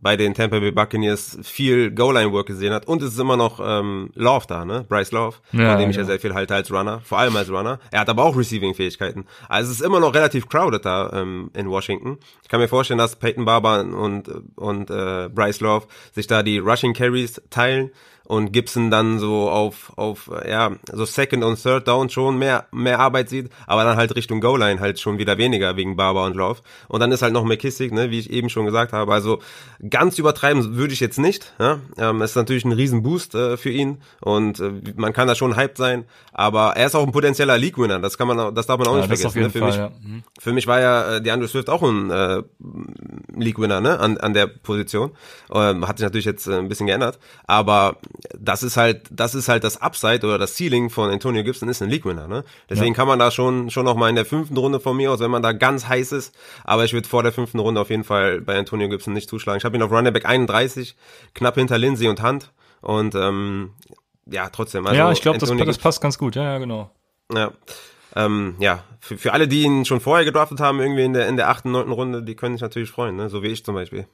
[0.01, 2.87] bei den Tampa Bay Buccaneers viel Goal-Line-Work gesehen hat.
[2.87, 4.85] Und es ist immer noch ähm, Love da, ne?
[4.89, 6.01] Bryce Love, ja, von dem ich ja.
[6.01, 7.79] ja sehr viel halte als Runner, vor allem als Runner.
[7.91, 9.25] Er hat aber auch Receiving-Fähigkeiten.
[9.47, 12.17] Also es ist immer noch relativ crowded da ähm, in Washington.
[12.41, 16.57] Ich kann mir vorstellen, dass Peyton Barber und, und äh, Bryce Love sich da die
[16.57, 17.91] Rushing Carries teilen
[18.31, 22.97] und Gibson dann so auf, auf ja, so Second und Third Down schon mehr, mehr
[22.99, 26.61] Arbeit sieht, aber dann halt Richtung Goal-Line halt schon wieder weniger wegen Barber und Love.
[26.87, 29.13] Und dann ist halt noch McKissick, ne, wie ich eben schon gesagt habe.
[29.13, 29.39] Also
[29.89, 31.53] ganz übertreiben würde ich jetzt nicht.
[31.59, 31.81] Ja?
[31.97, 35.57] Ähm, es ist natürlich ein Riesenboost äh, für ihn und äh, man kann da schon
[35.57, 38.87] hyped sein, aber er ist auch ein potenzieller League-Winner, das kann man, das darf man
[38.87, 39.41] auch ja, nicht vergessen.
[39.41, 39.49] Ne?
[39.49, 39.91] Für, Fall, mich, ja.
[40.01, 40.23] mhm.
[40.39, 42.43] für mich war ja äh, DeAndre Swift auch ein äh,
[43.35, 43.99] League-Winner ne?
[43.99, 45.11] an, an der Position.
[45.53, 47.97] Ähm, hat sich natürlich jetzt äh, ein bisschen geändert, aber
[48.37, 51.81] das ist halt, das ist halt das Upside oder das Ceiling von Antonio Gibson ist
[51.81, 52.43] ein League Winner, ne?
[52.69, 52.97] Deswegen ja.
[52.97, 55.31] kann man da schon, schon noch mal in der fünften Runde von mir aus, wenn
[55.31, 56.35] man da ganz heiß ist.
[56.63, 59.57] Aber ich würde vor der fünften Runde auf jeden Fall bei Antonio Gibson nicht zuschlagen.
[59.57, 60.95] Ich habe ihn auf Running Back 31,
[61.33, 62.51] knapp hinter Lindsay und Hunt.
[62.81, 63.71] Und ähm,
[64.25, 64.85] ja, trotzdem.
[64.85, 66.35] Also ja, ich glaube, das, das passt ganz gut.
[66.35, 66.91] Ja, ja, genau.
[67.33, 67.51] Ja
[68.15, 71.37] ähm, ja, für, für alle, die ihn schon vorher gedraftet haben, irgendwie in der in
[71.37, 73.29] der achten, neunten Runde, die können sich natürlich freuen, ne?
[73.29, 74.07] so wie ich zum Beispiel.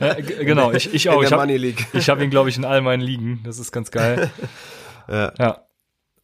[0.00, 1.22] Ja, genau, ich, ich auch.
[1.22, 3.40] ich habe hab ihn, glaube ich, in all meinen Ligen.
[3.44, 4.30] Das ist ganz geil.
[5.08, 5.32] ja.
[5.38, 5.58] ja.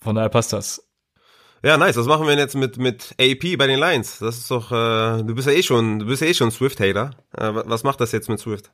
[0.00, 0.86] Von daher passt das.
[1.62, 1.96] Ja, nice.
[1.96, 4.18] Was machen wir denn jetzt mit mit AP bei den Lions?
[4.18, 7.10] Das ist doch, äh, du bist ja eh schon, du bist ja eh schon Swift-Hater.
[7.36, 8.72] Äh, was macht das jetzt mit Swift?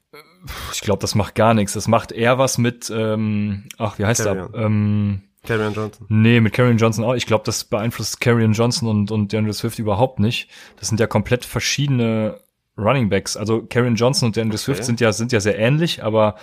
[0.73, 1.73] Ich glaube, das macht gar nichts.
[1.73, 4.61] Das macht eher was mit, ähm, ach, wie heißt Carry der?
[4.61, 6.07] Ähm, Carrion Johnson.
[6.09, 7.15] Nee, mit Carrion Johnson auch.
[7.15, 10.49] Ich glaube, das beeinflusst Carrion Johnson und, und DeAndre Swift überhaupt nicht.
[10.79, 12.39] Das sind ja komplett verschiedene
[12.77, 13.37] Running Backs.
[13.37, 14.65] Also Carrion Johnson und DeAndre okay.
[14.65, 16.37] Swift sind ja, sind ja sehr ähnlich, aber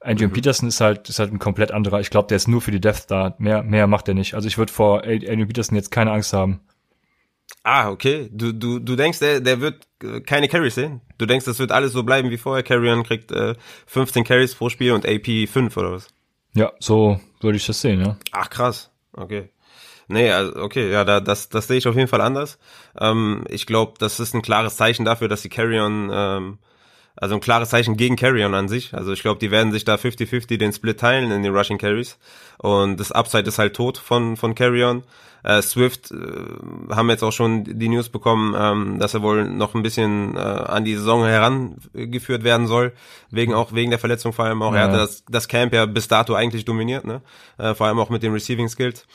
[0.00, 0.34] Adrian mhm.
[0.34, 2.00] Peterson ist halt, ist halt ein komplett anderer.
[2.00, 3.34] Ich glaube, der ist nur für die Depth da.
[3.38, 4.34] Mehr, mehr macht er nicht.
[4.34, 6.60] Also ich würde vor Adrian Peterson jetzt keine Angst haben.
[7.62, 8.28] Ah, okay.
[8.32, 11.00] Du, du, du denkst, der, der wird äh, keine Carries sehen?
[11.18, 12.62] Du denkst, das wird alles so bleiben wie vorher?
[12.62, 13.54] Carrion kriegt äh,
[13.86, 16.08] 15 Carries pro Spiel und AP 5 oder was?
[16.54, 18.16] Ja, so würde ich das sehen, ja.
[18.32, 18.90] Ach, krass.
[19.12, 19.50] Okay.
[20.08, 22.58] Nee, also okay, ja, da, das, das sehe ich auf jeden Fall anders.
[22.98, 26.58] Ähm, ich glaube, das ist ein klares Zeichen dafür, dass die Carrion ähm,
[27.16, 28.92] also ein klares Zeichen gegen Carrion an sich.
[28.92, 32.18] Also ich glaube, die werden sich da 50-50 den Split teilen in den Rushing Carries.
[32.58, 35.02] Und das Upside ist halt tot von, von Carrion.
[35.46, 36.16] Äh, Swift äh,
[36.92, 40.40] haben jetzt auch schon die News bekommen, ähm, dass er wohl noch ein bisschen äh,
[40.40, 42.92] an die Saison herangeführt werden soll,
[43.30, 44.74] wegen auch wegen der Verletzung vor allem auch.
[44.74, 44.80] Ja.
[44.80, 47.22] Er hatte das, das Camp ja bis dato eigentlich dominiert, ne?
[47.58, 49.06] Äh, vor allem auch mit den Receiving Skills.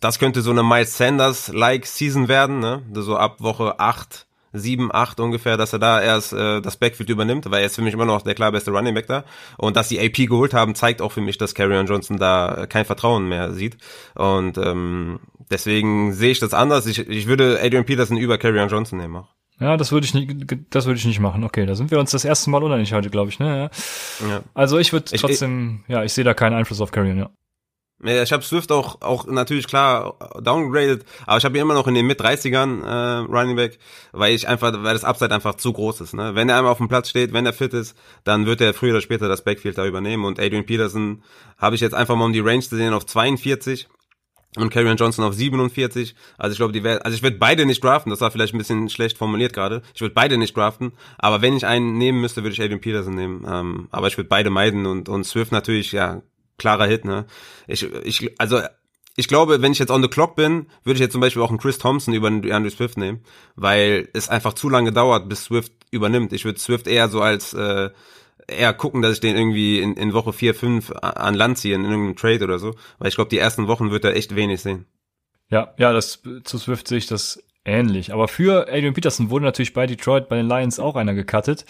[0.00, 2.80] Das könnte so eine Miles Sanders-like Season werden, ne?
[2.94, 7.50] So ab Woche 8 7, 8 ungefähr, dass er da erst äh, das Backfield übernimmt,
[7.50, 9.24] weil er ist für mich immer noch der klar beste Running Back da.
[9.58, 12.84] Und dass die AP geholt haben, zeigt auch für mich, dass Carrion Johnson da kein
[12.84, 13.76] Vertrauen mehr sieht.
[14.14, 16.86] Und ähm, deswegen sehe ich das anders.
[16.86, 19.34] Ich, ich würde Adrian Peterson über Carrion Johnson nehmen auch.
[19.60, 20.34] Ja, das würde ich nicht,
[20.70, 21.44] das würde ich nicht machen.
[21.44, 23.38] Okay, da sind wir uns das erste Mal uneinig heute, glaube ich.
[23.38, 23.70] Ne?
[24.20, 24.28] Ja.
[24.28, 24.42] ja.
[24.52, 27.30] Also ich würde trotzdem, ich, ja, ich sehe da keinen Einfluss auf Carrion, ja.
[28.02, 31.86] Ja, ich habe Swift auch, auch natürlich klar downgraded, aber ich habe ihn immer noch
[31.86, 33.78] in den Mit-30ern äh, Running Back,
[34.12, 36.12] weil ich einfach, weil das Upside einfach zu groß ist.
[36.12, 36.34] Ne?
[36.34, 38.90] Wenn er einmal auf dem Platz steht, wenn er fit ist, dann wird er früher
[38.90, 40.24] oder später das Backfield da übernehmen.
[40.24, 41.22] Und Adrian Peterson
[41.56, 43.88] habe ich jetzt einfach mal um die Range zu sehen auf 42
[44.56, 46.14] und Karrion Johnson auf 47.
[46.36, 48.10] Also ich glaube, die werden, also ich würde beide nicht draften.
[48.10, 49.82] Das war vielleicht ein bisschen schlecht formuliert gerade.
[49.94, 50.92] Ich würde beide nicht draften.
[51.18, 53.46] Aber wenn ich einen nehmen müsste, würde ich Adrian Peterson nehmen.
[53.48, 56.22] Ähm, aber ich würde beide meiden und und Swift natürlich ja
[56.58, 57.26] klarer Hit, ne?
[57.66, 58.60] Ich, ich, also
[59.16, 61.50] ich glaube, wenn ich jetzt on the clock bin, würde ich jetzt zum Beispiel auch
[61.50, 63.22] einen Chris Thompson über einen Andrew Swift nehmen,
[63.54, 66.32] weil es einfach zu lange dauert, bis Swift übernimmt.
[66.32, 67.90] Ich würde Swift eher so als äh,
[68.48, 71.82] eher gucken, dass ich den irgendwie in, in Woche 4, 5 an Land ziehe, in
[71.82, 74.86] irgendeinem Trade oder so, weil ich glaube, die ersten Wochen wird er echt wenig sehen.
[75.48, 78.12] Ja, ja, das zu Swift sehe ich das ähnlich.
[78.12, 81.64] Aber für Adrian Peterson wurde natürlich bei Detroit, bei den Lions auch einer gecuttet.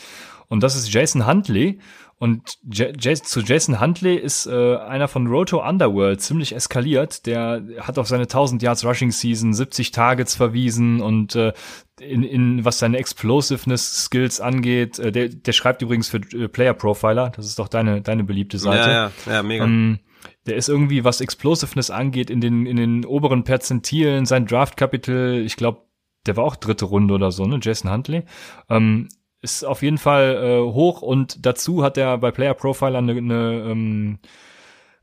[0.48, 1.80] Und das ist Jason Huntley.
[2.18, 7.26] Und J zu Jason Huntley ist äh, einer von Roto Underworld ziemlich eskaliert.
[7.26, 11.52] Der hat auf seine 1000 Yards Rushing Season 70 Targets verwiesen und äh,
[12.00, 16.74] in, in was seine Explosiveness Skills angeht, äh, der, der schreibt übrigens für äh, Player
[16.74, 17.30] Profiler.
[17.34, 18.90] Das ist doch deine deine beliebte Seite.
[18.90, 19.64] Ja, ja, ja mega.
[19.64, 19.98] Ähm,
[20.46, 24.26] der ist irgendwie, was Explosiveness angeht, in den in den oberen Perzentilen.
[24.26, 25.82] Sein Draft Capital, ich glaube,
[26.26, 27.58] der war auch dritte Runde oder so, ne?
[27.62, 28.22] Jason Huntley.
[28.68, 29.08] Ähm,
[29.44, 33.64] ist auf jeden Fall äh, hoch und dazu hat er bei Player Profiler eine, eine,
[33.70, 34.18] ähm,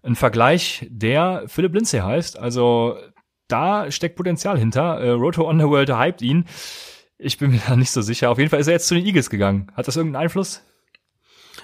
[0.03, 2.37] einen Vergleich, der Philip Lindsay heißt.
[2.37, 2.97] Also
[3.47, 4.99] da steckt Potenzial hinter.
[4.99, 6.45] Äh, Roto Underworld hypt ihn.
[7.17, 8.31] Ich bin mir da nicht so sicher.
[8.31, 9.67] Auf jeden Fall ist er jetzt zu den Eagles gegangen.
[9.75, 10.63] Hat das irgendeinen Einfluss?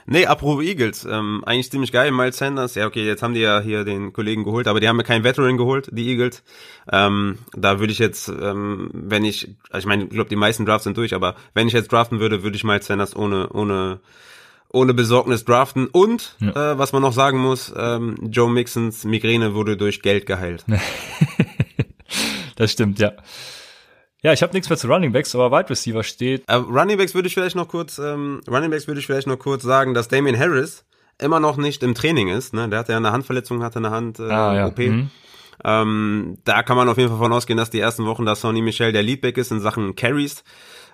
[0.10, 2.76] Nee, apropos Eagles, ähm, eigentlich ziemlich geil, Miles Sanders.
[2.76, 5.26] Ja, okay, jetzt haben die ja hier den Kollegen geholt, aber die haben ja keinen
[5.26, 6.44] Veteran geholt, die Eagles.
[6.90, 10.66] Ähm, da würde ich jetzt, ähm, wenn ich, also ich meine, ich glaube, die meisten
[10.66, 14.00] Drafts sind durch, aber wenn ich jetzt draften würde, würde ich Miles Sanders ohne, ohne,
[14.70, 15.88] ohne Besorgnis draften.
[15.88, 16.72] Und, ja.
[16.72, 20.64] äh, was man noch sagen muss, ähm, Joe Mixons Migräne wurde durch Geld geheilt.
[22.56, 23.12] das stimmt, ja.
[24.24, 26.44] Ja, ich habe nichts mehr zu Running Backs, aber Wide Receiver steht.
[26.52, 29.38] Uh, Running Backs würde ich vielleicht noch kurz, ähm, Running Backs würde ich vielleicht noch
[29.38, 30.86] kurz sagen, dass Damien Harris
[31.20, 32.54] immer noch nicht im Training ist.
[32.54, 32.68] Ne?
[32.70, 34.68] Der hatte ja eine Handverletzung, hatte eine Hand äh, ah, ja.
[34.68, 34.80] OP.
[34.80, 35.12] Mhm.
[35.64, 38.62] Ähm, da kann man auf jeden Fall von ausgehen, dass die ersten Wochen, dass Sonny
[38.62, 40.44] Michel der Leadback ist in Sachen Carries,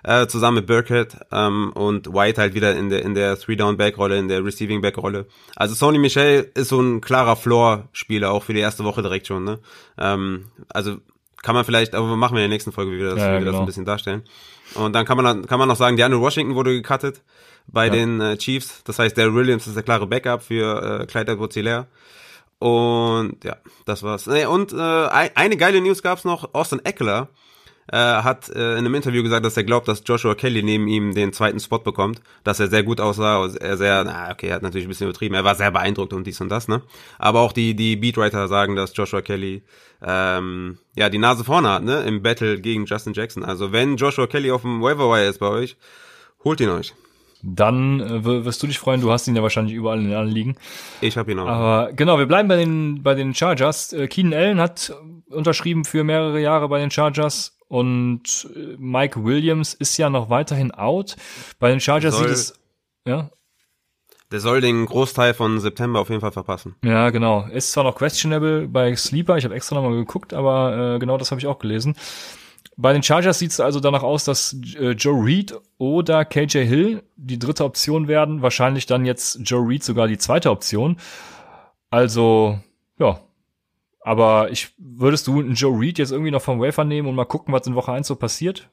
[0.04, 4.28] äh, zusammen mit Burkhead ähm, und White halt wieder in der in der Three-Down-Back-Rolle, in
[4.28, 5.26] der Receiving-Back-Rolle.
[5.54, 9.44] Also Sonny Michel ist so ein klarer Floor-Spieler, auch für die erste Woche direkt schon.
[9.44, 9.58] Ne?
[9.98, 10.96] Ähm, also
[11.42, 13.32] kann man vielleicht, aber machen wir in der nächsten Folge, wie wir das, ja, wie
[13.32, 13.52] wir genau.
[13.52, 14.22] das ein bisschen darstellen.
[14.74, 17.22] Und dann kann man, kann man noch sagen, DeAndre Washington wurde gecuttet
[17.66, 17.92] bei ja.
[17.92, 18.82] den äh, Chiefs.
[18.84, 21.56] Das heißt, der Williams ist der klare Backup für äh, Clyde edwards
[22.58, 24.26] Und ja, das war's.
[24.26, 26.54] Und äh, eine geile News gab's noch.
[26.54, 27.28] Austin Eckler
[27.92, 31.14] äh, hat äh, in einem Interview gesagt, dass er glaubt, dass Joshua Kelly neben ihm
[31.14, 34.62] den zweiten Spot bekommt, dass er sehr gut aussah, er sehr, na okay, er hat
[34.62, 36.82] natürlich ein bisschen übertrieben, er war sehr beeindruckt und dies und das, ne?
[37.18, 39.62] Aber auch die die Beatwriter sagen, dass Joshua Kelly
[40.02, 42.02] ähm, ja die Nase vorne hat, ne?
[42.02, 43.44] Im Battle gegen Justin Jackson.
[43.44, 45.76] Also wenn Joshua Kelly auf dem Waiver Wire ist bei euch,
[46.42, 46.94] holt ihn euch.
[47.46, 50.56] Dann äh, wirst du dich freuen, du hast ihn ja wahrscheinlich überall in den Anliegen.
[51.02, 51.46] Ich habe ihn auch.
[51.46, 53.92] Aber genau, wir bleiben bei den bei den Chargers.
[53.92, 54.94] Äh, Keenan Allen hat
[55.28, 60.70] unterschrieben für mehrere Jahre bei den Chargers und äh, Mike Williams ist ja noch weiterhin
[60.72, 61.16] out.
[61.58, 62.60] Bei den Chargers soll, sieht es,
[63.06, 63.30] ja.
[64.30, 66.74] Der soll den Großteil von September auf jeden Fall verpassen.
[66.84, 67.46] Ja, genau.
[67.46, 71.30] Ist zwar noch questionable bei Sleeper, ich habe extra nochmal geguckt, aber äh, genau das
[71.30, 71.96] habe ich auch gelesen.
[72.76, 77.02] Bei den Chargers sieht es also danach aus, dass äh, Joe Reed oder KJ Hill
[77.16, 78.42] die dritte Option werden.
[78.42, 80.96] Wahrscheinlich dann jetzt Joe Reed sogar die zweite Option.
[81.90, 82.58] Also,
[82.98, 83.20] ja,
[84.04, 87.24] Aber ich, würdest du einen Joe Reed jetzt irgendwie noch vom Wafer nehmen und mal
[87.24, 88.68] gucken, was in Woche 1 so passiert?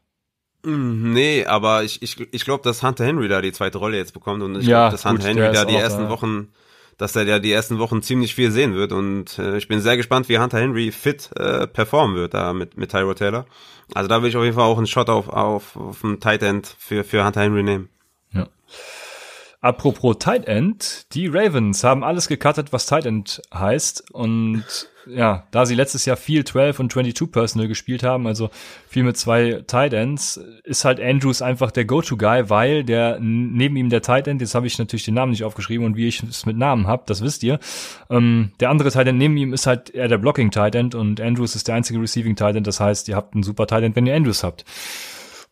[0.64, 4.14] Mm, nee, aber ich, ich, ich glaube, dass Hunter Henry da die zweite Rolle jetzt
[4.14, 6.10] bekommt und ich ja, glaube, dass Hunter gut, Henry da die ersten da.
[6.10, 6.50] Wochen,
[6.98, 9.96] dass er ja die ersten Wochen ziemlich viel sehen wird und äh, ich bin sehr
[9.96, 13.46] gespannt, wie Hunter Henry fit äh, performen wird da mit, mit Tyro Taylor.
[13.94, 16.44] Also da will ich auf jeden Fall auch einen Shot auf, auf, auf einen Tight
[16.44, 17.88] End für, für Hunter Henry nehmen.
[18.34, 18.50] Ja.
[19.62, 25.66] Apropos Tight End, die Ravens haben alles gecuttet, was Tight End heißt und ja, da
[25.66, 28.50] sie letztes Jahr viel 12 und 22 Personal gespielt haben, also
[28.88, 33.90] viel mit zwei Tight Ends, ist halt Andrews einfach der Go-To-Guy, weil der neben ihm
[33.90, 36.46] der Tight End, jetzt habe ich natürlich den Namen nicht aufgeschrieben und wie ich es
[36.46, 37.60] mit Namen habe, das wisst ihr.
[38.10, 41.20] Ähm, der andere Tight End neben ihm ist halt eher der Blocking Tight End und
[41.20, 43.96] Andrews ist der einzige Receiving Tight End, das heißt, ihr habt einen super Tight End,
[43.96, 44.66] wenn ihr Andrews habt.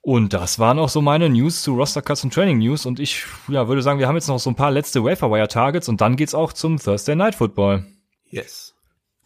[0.02, 2.86] Und das waren auch so meine News zu Roster Cuts und Training News.
[2.86, 5.90] Und ich ja, würde sagen, wir haben jetzt noch so ein paar letzte Waferwire Targets
[5.90, 7.86] und dann geht's auch zum Thursday Night Football.
[8.30, 8.76] Yes.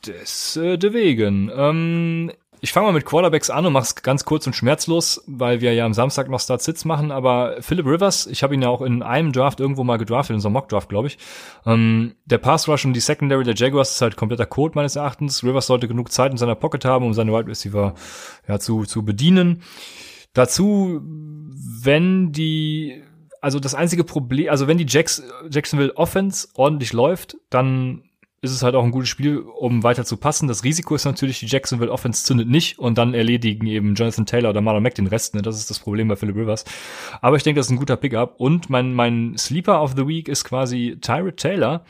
[0.05, 1.51] Deswegen.
[1.55, 2.31] Ähm,
[2.63, 5.85] ich fange mal mit Quarterbacks an und mach's ganz kurz und schmerzlos, weil wir ja
[5.85, 7.11] am Samstag noch Start-Sits machen.
[7.11, 10.35] Aber Philip Rivers, ich habe ihn ja auch in einem Draft irgendwo mal gedraftet, in
[10.35, 11.17] unserem Mock-Draft, glaube ich.
[11.65, 15.43] Ähm, der Pass-Rush und die Secondary der Jaguars ist halt kompletter Code meines Erachtens.
[15.43, 17.95] Rivers sollte genug Zeit in seiner Pocket haben, um seine Wide Receiver
[18.47, 19.61] ja, zu, zu bedienen.
[20.33, 23.03] Dazu, wenn die
[23.41, 28.03] also das einzige Problem, also wenn die Jacks, Jacksonville Offense ordentlich läuft, dann
[28.43, 30.49] ist es halt auch ein gutes Spiel, um weiter zu passen.
[30.49, 34.49] Das Risiko ist natürlich, die Jacksonville Offense zündet nicht und dann erledigen eben Jonathan Taylor
[34.49, 35.33] oder Marlon Mack den Rest.
[35.33, 35.41] Ne?
[35.41, 36.65] Das ist das Problem bei Philip Rivers.
[37.21, 38.35] Aber ich denke, das ist ein guter Pickup.
[38.37, 41.85] Und mein, mein Sleeper of the Week ist quasi Tyrod Taylor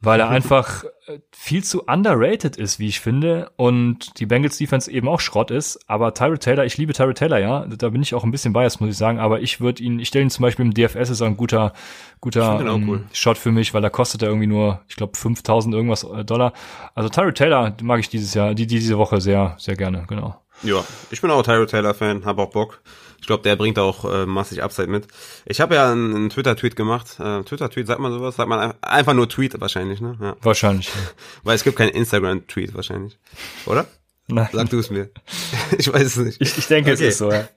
[0.00, 4.90] weil er einfach äh, viel zu underrated ist, wie ich finde, und die Bengals Defense
[4.90, 5.80] eben auch Schrott ist.
[5.88, 8.80] Aber Tyrod Taylor, ich liebe Tyrod Taylor, ja, da bin ich auch ein bisschen biased,
[8.80, 9.18] muss ich sagen.
[9.18, 11.72] Aber ich würde ihn, ich stelle ihn zum Beispiel im DFS ist ein guter,
[12.20, 13.04] guter ähm, cool.
[13.12, 16.52] Shot für mich, weil da kostet er irgendwie nur, ich glaube, 5000 irgendwas äh, Dollar.
[16.94, 20.40] Also Tyrod Taylor mag ich dieses Jahr, die, die diese Woche sehr, sehr gerne, genau.
[20.62, 22.80] Ja, ich bin auch Tyrod Taylor Fan, habe auch Bock.
[23.20, 25.06] Ich glaube, der bringt auch äh, massig Upside mit.
[25.44, 27.18] Ich habe ja einen, einen Twitter-Tweet gemacht.
[27.18, 28.36] Äh, Twitter-Tweet, sagt man sowas?
[28.36, 30.16] Sagt man einfach nur Tweet wahrscheinlich, ne?
[30.20, 30.36] Ja.
[30.40, 30.90] Wahrscheinlich.
[31.42, 33.18] Weil es gibt keinen Instagram-Tweet wahrscheinlich.
[33.66, 33.86] Oder?
[34.28, 34.48] Nein.
[34.52, 35.10] Sag du es mir.
[35.78, 36.40] ich weiß es nicht.
[36.40, 37.06] Ich, ich denke, okay.
[37.06, 37.48] es ist so, ja.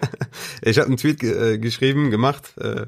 [0.62, 2.52] ich habe einen Tweet äh, geschrieben, gemacht.
[2.58, 2.86] Äh,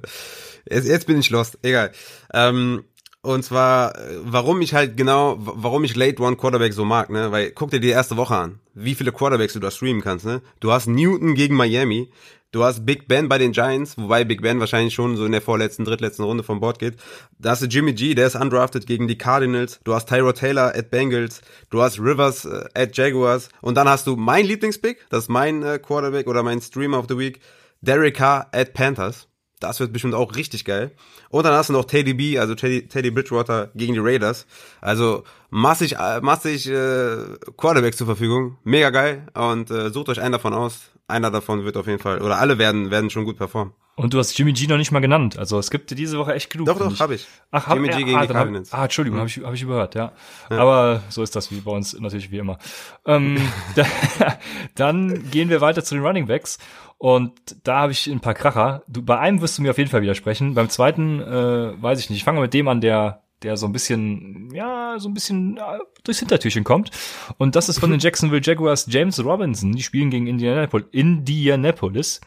[0.68, 1.59] jetzt, jetzt bin ich lost.
[1.62, 1.92] Egal.
[2.35, 2.85] Ähm,
[3.22, 7.30] und zwar, warum ich halt genau, warum ich Late One Quarterback so mag, ne?
[7.30, 10.40] Weil guck dir die erste Woche an, wie viele Quarterbacks du da streamen kannst, ne?
[10.61, 12.11] Du hast Newton gegen Miami,
[12.50, 15.42] du hast Big Ben bei den Giants, wobei Big Ben wahrscheinlich schon so in der
[15.42, 16.96] vorletzten, drittletzten Runde vom Bord geht.
[17.38, 20.74] Da hast du Jimmy G, der ist undrafted gegen die Cardinals, du hast Tyrod Taylor
[20.74, 25.24] at Bengals, du hast Rivers äh, at Jaguars und dann hast du mein Lieblingspick, das
[25.24, 27.40] ist mein äh, Quarterback oder mein Streamer of the Week,
[27.83, 29.29] Derek Carr at Panthers.
[29.61, 30.92] Das wird bestimmt auch richtig geil.
[31.29, 34.46] Und dann hast du noch Teddy B, also Teddy, Teddy Bridgewater gegen die Raiders.
[34.81, 37.18] Also massig, äh, massig äh,
[37.57, 38.57] Quarterback zur Verfügung.
[38.64, 39.27] Mega geil.
[39.35, 40.90] Und äh, sucht euch einen davon aus.
[41.09, 43.75] Einer davon wird auf jeden Fall, oder alle werden, werden schon gut performen.
[44.01, 45.38] Und du hast Jimmy G noch nicht mal genannt.
[45.38, 46.68] Also es gibt diese Woche echt genug.
[46.68, 47.27] Doch, doch, habe ich.
[47.51, 48.73] Ach, hab, Jimmy G gegen ah, die Cardinals.
[48.73, 49.20] ah, Entschuldigung, mhm.
[49.20, 50.12] habe ich, hab ich überhört, ja.
[50.49, 50.57] ja.
[50.57, 52.59] Aber so ist das wie bei uns natürlich wie immer.
[53.05, 53.37] Ähm,
[53.75, 53.85] da,
[54.75, 56.59] dann gehen wir weiter zu den Running Backs.
[57.00, 57.32] Und
[57.64, 58.82] da habe ich ein paar Kracher.
[58.86, 60.52] Du, bei einem wirst du mir auf jeden Fall widersprechen.
[60.52, 62.18] Beim zweiten äh, weiß ich nicht.
[62.18, 65.78] Ich fange mit dem an, der der so ein bisschen, ja, so ein bisschen äh,
[66.04, 66.90] durchs Hintertürchen kommt.
[67.38, 69.72] Und das ist von den Jacksonville Jaguars James Robinson.
[69.72, 70.88] Die spielen gegen Indianapolis.
[70.92, 72.20] Indianapolis.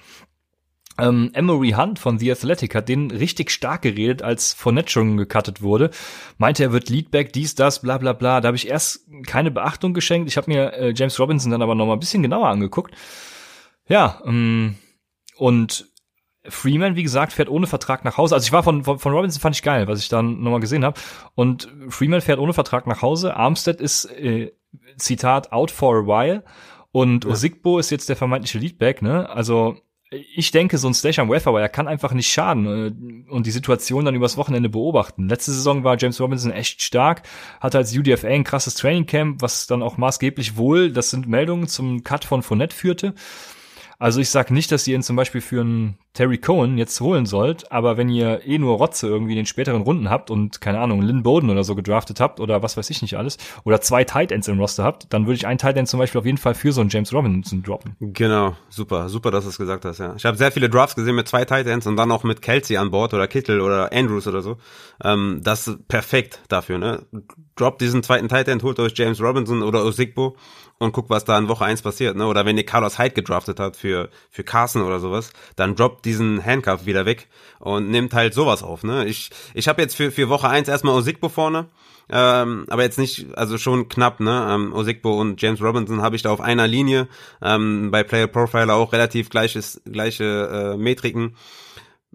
[0.97, 5.61] Ähm, Emery Hunt von The Athletic hat den richtig stark geredet, als Fournette schon gecuttet
[5.61, 5.91] wurde.
[6.39, 8.41] Meinte, er wird Leadback, dies, das, bla bla bla.
[8.41, 10.29] Da habe ich erst keine Beachtung geschenkt.
[10.29, 12.95] Ich habe mir äh, James Robinson dann aber noch mal ein bisschen genauer angeguckt.
[13.87, 14.75] Ja, ähm,
[15.37, 15.87] und
[16.45, 18.35] Freeman, wie gesagt, fährt ohne Vertrag nach Hause.
[18.35, 20.83] Also ich war von, von, von Robinson fand ich geil, was ich dann nochmal gesehen
[20.83, 20.99] habe.
[21.35, 23.35] Und Freeman fährt ohne Vertrag nach Hause.
[23.35, 24.51] Armstead ist, äh,
[24.97, 26.43] Zitat, out for a while.
[26.91, 27.31] Und ja.
[27.31, 29.29] Osigbo ist jetzt der vermeintliche Leadback, ne?
[29.29, 29.77] Also
[30.35, 33.51] ich denke, so ein Stash am Welfare, er kann einfach nicht schaden äh, und die
[33.51, 35.27] Situation dann übers Wochenende beobachten.
[35.27, 37.23] Letzte Saison war James Robinson echt stark,
[37.59, 42.03] hatte als UDFA ein krasses Trainingcamp, was dann auch maßgeblich wohl, das sind Meldungen zum
[42.03, 43.15] Cut von Fournette führte.
[43.99, 47.25] Also ich sag nicht, dass ihr ihn zum Beispiel für einen Terry Cohen jetzt holen
[47.25, 50.79] sollt, aber wenn ihr eh nur Rotze irgendwie in den späteren Runden habt und keine
[50.79, 54.03] Ahnung, Lynn Bowden oder so gedraftet habt oder was weiß ich nicht alles oder zwei
[54.03, 56.37] Tight Ends im Roster habt, dann würde ich einen Tight End zum Beispiel auf jeden
[56.37, 57.95] Fall für so einen James Robinson droppen.
[57.99, 60.13] Genau, super, super, dass du es gesagt hast, ja.
[60.15, 62.77] Ich habe sehr viele Drafts gesehen mit zwei Tight Ends und dann auch mit Kelsey
[62.77, 64.57] an Bord oder Kittel oder Andrews oder so.
[65.03, 67.07] Ähm, das ist perfekt dafür, ne?
[67.55, 70.35] Droppt diesen zweiten Tight End, holt euch James Robinson oder Osigbo
[70.83, 72.27] und guckt, was da in Woche eins passiert, ne?
[72.27, 76.43] Oder wenn ihr Carlos Hyde gedraftet habt für, für Carson oder sowas, dann droppt diesen
[76.43, 77.27] Handcuff wieder weg
[77.59, 78.83] und nimmt halt sowas auf.
[78.83, 79.05] Ne?
[79.05, 81.67] Ich, ich habe jetzt für, für Woche eins erstmal Osigbo vorne,
[82.09, 84.47] ähm, aber jetzt nicht, also schon knapp, ne?
[84.49, 87.07] Ähm, Osigbo und James Robinson habe ich da auf einer Linie,
[87.41, 91.35] ähm, bei Player Profiler auch relativ gleiches, gleiche äh, Metriken.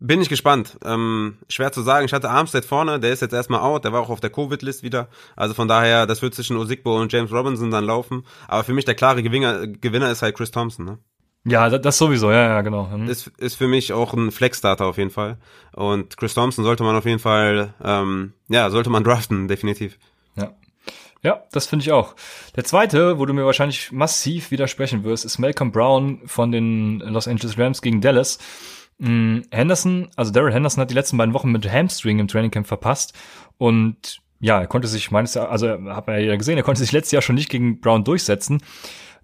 [0.01, 0.79] Bin ich gespannt.
[0.85, 2.07] Ähm, schwer zu sagen.
[2.07, 4.85] Ich hatte Armstead vorne, der ist jetzt erstmal out, der war auch auf der Covid-List
[4.85, 5.09] wieder.
[5.35, 8.25] Also von daher, das wird zwischen Osigbo und James Robinson dann laufen.
[8.47, 10.99] Aber für mich der klare Gewinner, Gewinner ist halt Chris Thompson, ne?
[11.45, 12.87] Ja, das sowieso, ja, ja, genau.
[12.87, 13.09] Mhm.
[13.09, 15.39] Ist, ist für mich auch ein Flex-Starter auf jeden Fall.
[15.73, 19.99] Und Chris Thompson sollte man auf jeden Fall, ähm, ja, sollte man draften, definitiv.
[20.37, 20.53] Ja.
[21.25, 22.15] Ja, das finde ich auch.
[22.55, 27.27] Der zweite, wo du mir wahrscheinlich massiv widersprechen wirst, ist Malcolm Brown von den Los
[27.27, 28.39] Angeles Rams gegen Dallas.
[28.99, 33.15] Mm, Henderson, also Daryl Henderson hat die letzten beiden Wochen mit Hamstring im Trainingcamp verpasst.
[33.57, 37.13] Und ja, er konnte sich meines, also hat man ja gesehen, er konnte sich letztes
[37.13, 38.61] Jahr schon nicht gegen Brown durchsetzen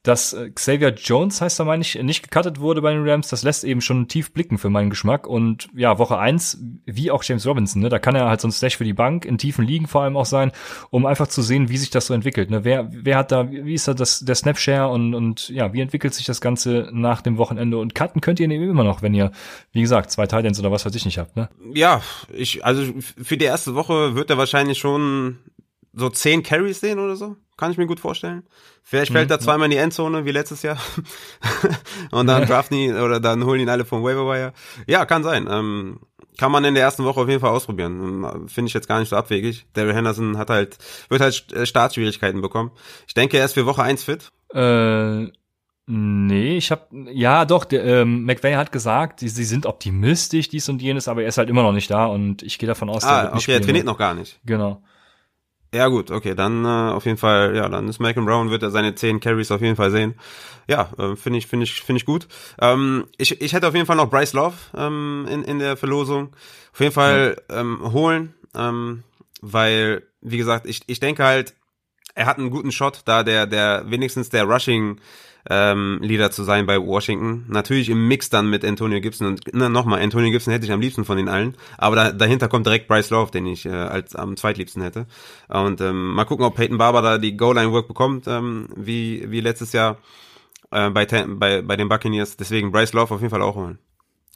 [0.04, 3.42] dass äh, Xavier Jones, heißt er meine ich, nicht gecuttet wurde bei den Rams, das
[3.42, 5.26] lässt eben schon tief blicken für meinen Geschmack.
[5.26, 8.52] Und ja, Woche eins wie auch James Robinson, ne, da kann er halt so ein
[8.52, 10.52] Slash für die Bank in tiefen Ligen vor allem auch sein,
[10.90, 12.50] um einfach zu sehen, wie sich das so entwickelt.
[12.50, 12.64] Ne?
[12.64, 16.12] Wer, wer hat da, wie ist da das, der Snapshare und, und ja, wie entwickelt
[16.12, 17.78] sich das Ganze nach dem Wochenende?
[17.78, 19.32] Und cutten könnt ihr eben immer noch, wenn ihr,
[19.72, 21.48] wie gesagt, zwei Titans oder was weiß ich nicht habt, ne?
[21.72, 25.38] Ja, ich, also für die erste Woche wird er wahrscheinlich schon
[25.94, 27.36] so zehn Carries sehen oder so.
[27.56, 28.42] Kann ich mir gut vorstellen.
[28.82, 30.76] Vielleicht fällt mhm, er zweimal in die Endzone wie letztes Jahr.
[32.10, 34.52] und dann draften ihn oder dann holen ihn alle vom Waiver.
[34.88, 35.46] Ja, kann sein.
[35.48, 36.00] Ähm,
[36.36, 38.00] kann man in der ersten Woche auf jeden Fall ausprobieren.
[38.02, 39.66] Ähm, finde ich jetzt gar nicht so abwegig.
[39.72, 40.78] Daryl Henderson hat halt,
[41.08, 42.72] wird halt äh, Startschwierigkeiten bekommen.
[43.06, 44.32] Ich denke, er ist für Woche eins fit.
[44.52, 45.26] Äh,
[45.86, 50.68] nee, ich habe ja doch, der, ähm, McVay hat gesagt, die, sie sind optimistisch, dies
[50.68, 53.04] und jenes, aber er ist halt immer noch nicht da und ich gehe davon aus,
[53.04, 54.40] ah, okay, er trainiert noch gar nicht.
[54.44, 54.82] Genau.
[55.74, 58.70] Ja gut, okay, dann äh, auf jeden Fall, ja, dann ist Malcolm Brown wird er
[58.70, 60.14] seine zehn Carries auf jeden Fall sehen.
[60.68, 62.28] Ja, äh, finde ich, finde ich, finde ich gut.
[62.60, 66.32] Ähm, ich, ich hätte auf jeden Fall noch Bryce Love ähm, in in der Verlosung.
[66.72, 67.60] Auf jeden Fall ja.
[67.60, 69.02] ähm, holen, ähm,
[69.40, 71.54] weil wie gesagt, ich ich denke halt,
[72.14, 75.00] er hat einen guten Shot, da der der wenigstens der Rushing
[75.50, 77.44] ähm, Leader zu sein bei Washington.
[77.48, 80.80] Natürlich im Mix dann mit Antonio Gibson und na, nochmal, Antonio Gibson hätte ich am
[80.80, 84.14] liebsten von den allen, aber da, dahinter kommt direkt Bryce Love, den ich äh, als
[84.14, 85.06] am zweitliebsten hätte.
[85.48, 89.72] Und ähm, mal gucken, ob Peyton Barber da die Goal-Line-Work bekommt, ähm, wie, wie letztes
[89.72, 89.98] Jahr
[90.70, 92.36] äh, bei, bei, bei den Buccaneers.
[92.36, 93.78] Deswegen Bryce Love auf jeden Fall auch holen.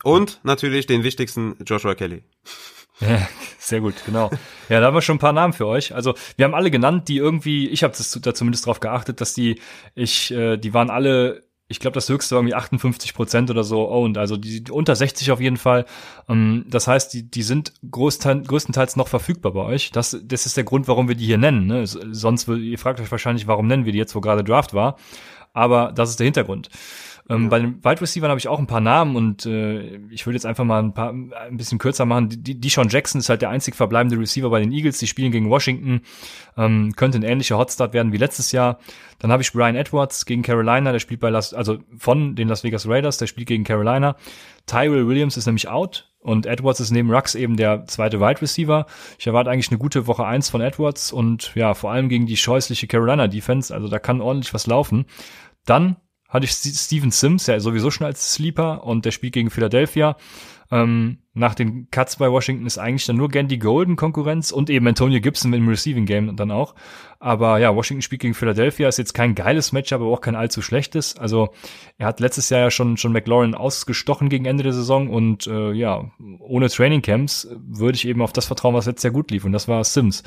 [0.05, 2.23] Und natürlich den wichtigsten Joshua Kelly.
[3.00, 4.30] Ja, sehr gut, genau.
[4.68, 5.94] Ja, da haben wir schon ein paar Namen für euch.
[5.94, 9.61] Also wir haben alle genannt, die irgendwie, ich habe da zumindest drauf geachtet, dass die,
[9.94, 13.88] ich, äh, die waren alle, ich glaube, das höchste war irgendwie 58 Prozent oder so
[13.88, 15.84] owned, also die, unter 60 auf jeden Fall.
[16.28, 19.92] Ähm, das heißt, die, die sind größtenteils, größtenteils noch verfügbar bei euch.
[19.92, 21.66] Das, das ist der Grund, warum wir die hier nennen.
[21.66, 21.87] Ne?
[21.87, 24.96] Sonst, ihr fragt euch wahrscheinlich, warum nennen wir die jetzt, wo gerade Draft war.
[25.52, 26.68] Aber das ist der Hintergrund.
[27.28, 27.48] Ähm, ja.
[27.48, 30.46] Bei den Wide Receivers habe ich auch ein paar Namen und äh, ich würde jetzt
[30.46, 32.28] einfach mal ein paar ein bisschen kürzer machen.
[32.30, 34.98] Die, die Sean Jackson ist halt der einzig verbleibende Receiver bei den Eagles.
[34.98, 36.00] Die spielen gegen Washington.
[36.56, 38.78] Ähm, könnte ein ähnlicher Hotstart werden wie letztes Jahr.
[39.18, 42.64] Dann habe ich Brian Edwards gegen Carolina, der spielt bei Las, also von den Las
[42.64, 44.16] Vegas Raiders, der spielt gegen Carolina.
[44.66, 48.86] Tyrell Williams ist nämlich out und Edwards ist neben Rux eben der zweite Wide Receiver.
[49.18, 52.36] Ich erwarte eigentlich eine gute Woche eins von Edwards und ja, vor allem gegen die
[52.36, 55.06] scheußliche Carolina Defense, also da kann ordentlich was laufen.
[55.64, 55.96] Dann
[56.28, 60.16] hatte ich Steven Sims ja sowieso schon als Sleeper und der spielt gegen Philadelphia.
[60.70, 64.86] Ähm, nach den Cuts bei Washington ist eigentlich dann nur Gandy Golden Konkurrenz und eben
[64.86, 66.74] Antonio Gibson im Receiving Game dann auch.
[67.20, 70.60] Aber ja, Washington spielt gegen Philadelphia, ist jetzt kein geiles Match, aber auch kein allzu
[70.60, 71.16] schlechtes.
[71.16, 71.54] Also
[71.96, 75.72] er hat letztes Jahr ja schon, schon McLaurin ausgestochen gegen Ende der Saison und äh,
[75.72, 76.10] ja,
[76.40, 79.52] ohne Training Camps würde ich eben auf das vertrauen, was letztes Jahr gut lief und
[79.52, 80.22] das war Sims.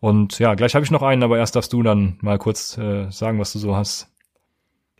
[0.00, 3.10] Und ja, gleich habe ich noch einen, aber erst darfst du dann mal kurz äh,
[3.10, 4.15] sagen, was du so hast.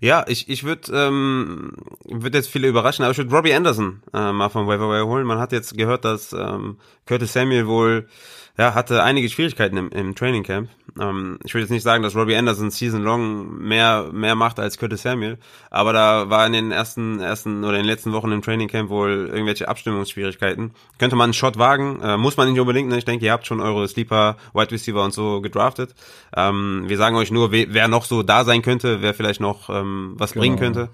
[0.00, 1.72] Ja, ich, ich würde ähm,
[2.04, 5.26] würd jetzt viele überraschen, aber ich würde Robbie Anderson äh, mal vom Waiver Wire holen.
[5.26, 8.08] Man hat jetzt gehört, dass ähm, Curtis Samuel wohl
[8.58, 10.70] ja, hatte einige Schwierigkeiten im, im Training Camp.
[10.98, 14.78] Ähm, ich würde jetzt nicht sagen, dass Robbie Anderson season long mehr, mehr macht als
[14.78, 15.38] Curtis Samuel,
[15.70, 18.88] aber da war in den ersten, ersten oder in den letzten Wochen im Training Camp
[18.88, 20.72] wohl irgendwelche Abstimmungsschwierigkeiten.
[20.98, 22.96] Könnte man einen Shot wagen, äh, muss man nicht unbedingt, ne?
[22.96, 25.94] ich denke, ihr habt schon eure Sleeper, Wide Receiver und so gedraftet.
[26.34, 30.14] Ähm, wir sagen euch nur, wer noch so da sein könnte, wer vielleicht noch ähm,
[30.16, 30.42] was genau.
[30.42, 30.88] bringen könnte.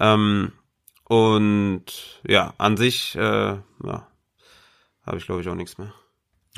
[0.00, 0.52] Ähm,
[1.06, 1.84] und
[2.26, 4.06] ja, an sich, äh, ja,
[5.06, 5.92] habe ich glaube ich auch nichts mehr.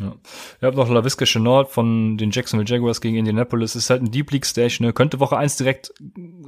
[0.01, 0.15] Ja.
[0.61, 3.77] Ihr habt noch LaVisca Chenault von den Jacksonville Jaguars gegen Indianapolis.
[3.77, 4.93] Ist halt ein Deep League Station, ne?
[4.93, 5.93] Könnte Woche eins direkt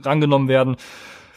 [0.03, 0.77] rangenommen werden.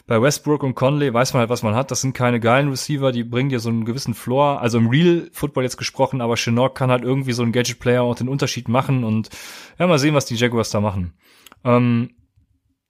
[0.06, 1.90] Bei Westbrook und Conley weiß man halt, was man hat.
[1.90, 4.60] Das sind keine geilen Receiver, die bringen dir so einen gewissen Floor.
[4.60, 8.16] Also im Real Football jetzt gesprochen, aber Chenault kann halt irgendwie so ein Gadget-Player auch
[8.16, 9.30] den Unterschied machen und
[9.78, 11.14] ja, mal sehen, was die Jaguars da machen.
[11.64, 12.10] Ähm,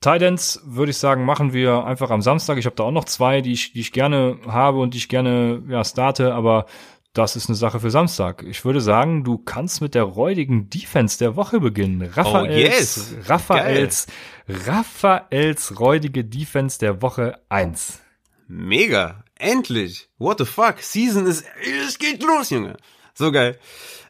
[0.00, 2.58] Tidance würde ich sagen, machen wir einfach am Samstag.
[2.58, 5.08] Ich habe da auch noch zwei, die ich, die ich gerne habe und die ich
[5.08, 6.66] gerne ja, starte, aber
[7.12, 8.42] das ist eine Sache für Samstag.
[8.42, 12.02] Ich würde sagen, du kannst mit der räudigen Defense der Woche beginnen.
[12.02, 13.14] Raphaels, oh yes.
[13.28, 14.06] Raphaels,
[14.48, 18.00] Raphaels räudige Defense der Woche eins.
[18.48, 19.24] Mega.
[19.38, 20.08] Endlich.
[20.18, 20.76] What the fuck?
[20.80, 21.44] Season ist,
[21.86, 22.76] es geht los, Junge.
[23.14, 23.58] So geil.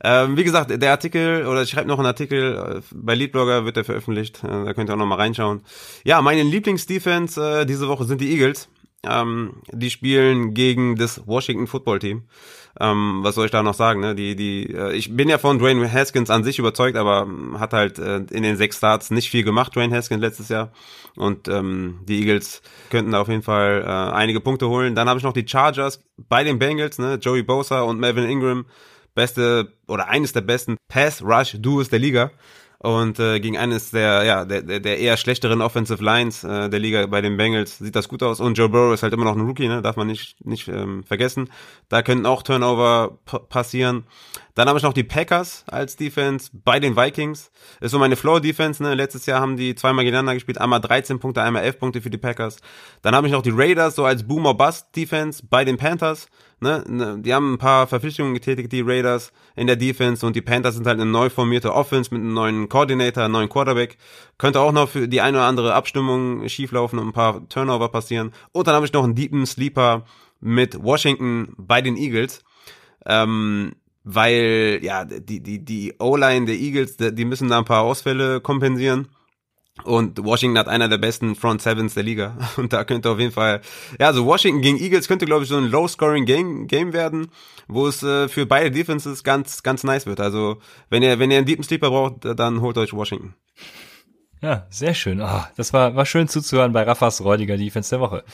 [0.04, 3.76] Ähm, wie gesagt, der Artikel, oder ich schreibe noch einen Artikel, äh, bei Leadblogger wird
[3.76, 5.62] der veröffentlicht, äh, da könnt ihr auch noch mal reinschauen.
[6.04, 8.68] Ja, meine Lieblingsdefense äh, diese Woche sind die Eagles.
[9.04, 12.24] Ähm, die spielen gegen das Washington Football Team.
[12.80, 14.00] Ähm, was soll ich da noch sagen?
[14.00, 14.14] Ne?
[14.14, 17.26] Die, die, äh, ich bin ja von Dwayne Haskins an sich überzeugt, aber
[17.58, 20.72] hat halt äh, in den sechs Starts nicht viel gemacht, Dwayne Haskins letztes Jahr.
[21.16, 24.94] Und ähm, die Eagles könnten da auf jeden Fall äh, einige Punkte holen.
[24.94, 27.18] Dann habe ich noch die Chargers bei den Bengals, ne?
[27.20, 28.66] Joey Bosa und Melvin Ingram
[29.14, 32.30] beste oder eines der besten Pass-Rush-Duos der Liga
[32.82, 37.06] und äh, gegen eines der ja der, der eher schlechteren Offensive Lines äh, der Liga
[37.06, 39.40] bei den Bengals sieht das gut aus und Joe Burrow ist halt immer noch ein
[39.40, 39.82] Rookie, ne?
[39.82, 41.48] darf man nicht nicht ähm, vergessen.
[41.88, 43.18] Da könnten auch Turnover
[43.48, 44.04] passieren.
[44.54, 47.50] Dann habe ich noch die Packers als Defense bei den Vikings.
[47.80, 48.94] Ist so meine Floor Defense, ne?
[48.94, 52.18] Letztes Jahr haben die zweimal gegeneinander gespielt, einmal 13 Punkte, einmal 11 Punkte für die
[52.18, 52.58] Packers.
[53.00, 56.26] Dann habe ich noch die Raiders so als Boomer Bust Defense bei den Panthers.
[56.62, 60.42] Ne, ne, die haben ein paar Verpflichtungen getätigt, die Raiders in der Defense und die
[60.42, 63.98] Panthers sind halt eine neu formierte Offense mit einem neuen Coordinator, einem neuen Quarterback.
[64.38, 68.30] Könnte auch noch für die eine oder andere Abstimmung schieflaufen und ein paar Turnover passieren.
[68.52, 70.04] Und dann habe ich noch einen deepen Sleeper
[70.38, 72.44] mit Washington bei den Eagles.
[73.06, 73.72] Ähm,
[74.04, 79.08] weil, ja, die, die, die O-Line der Eagles, die müssen da ein paar Ausfälle kompensieren.
[79.84, 82.36] Und Washington hat einer der besten Front Sevens der Liga.
[82.56, 83.62] Und da könnte auf jeden Fall,
[83.98, 87.28] ja, also Washington gegen Eagles könnte, glaube ich, so ein Low-Scoring Game, werden,
[87.68, 90.20] wo es äh, für beide Defenses ganz, ganz nice wird.
[90.20, 90.58] Also,
[90.90, 93.34] wenn ihr, wenn ihr einen deepen Sleeper braucht, dann holt euch Washington.
[94.42, 95.20] Ja, sehr schön.
[95.20, 98.24] Oh, das war, war schön zuzuhören bei Raffas räudiger Defense der Woche.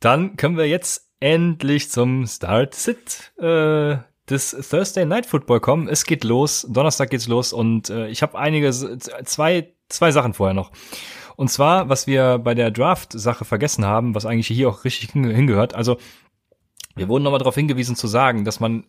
[0.00, 3.96] Dann können wir jetzt endlich zum Start-Sit äh,
[4.30, 5.88] des Thursday Night Football kommen.
[5.88, 10.54] Es geht los, Donnerstag geht's los und äh, ich habe einige, zwei zwei Sachen vorher
[10.54, 10.72] noch.
[11.36, 15.74] Und zwar, was wir bei der Draft-Sache vergessen haben, was eigentlich hier auch richtig hingehört.
[15.74, 15.98] Also,
[16.94, 18.84] wir wurden nochmal darauf hingewiesen zu sagen, dass man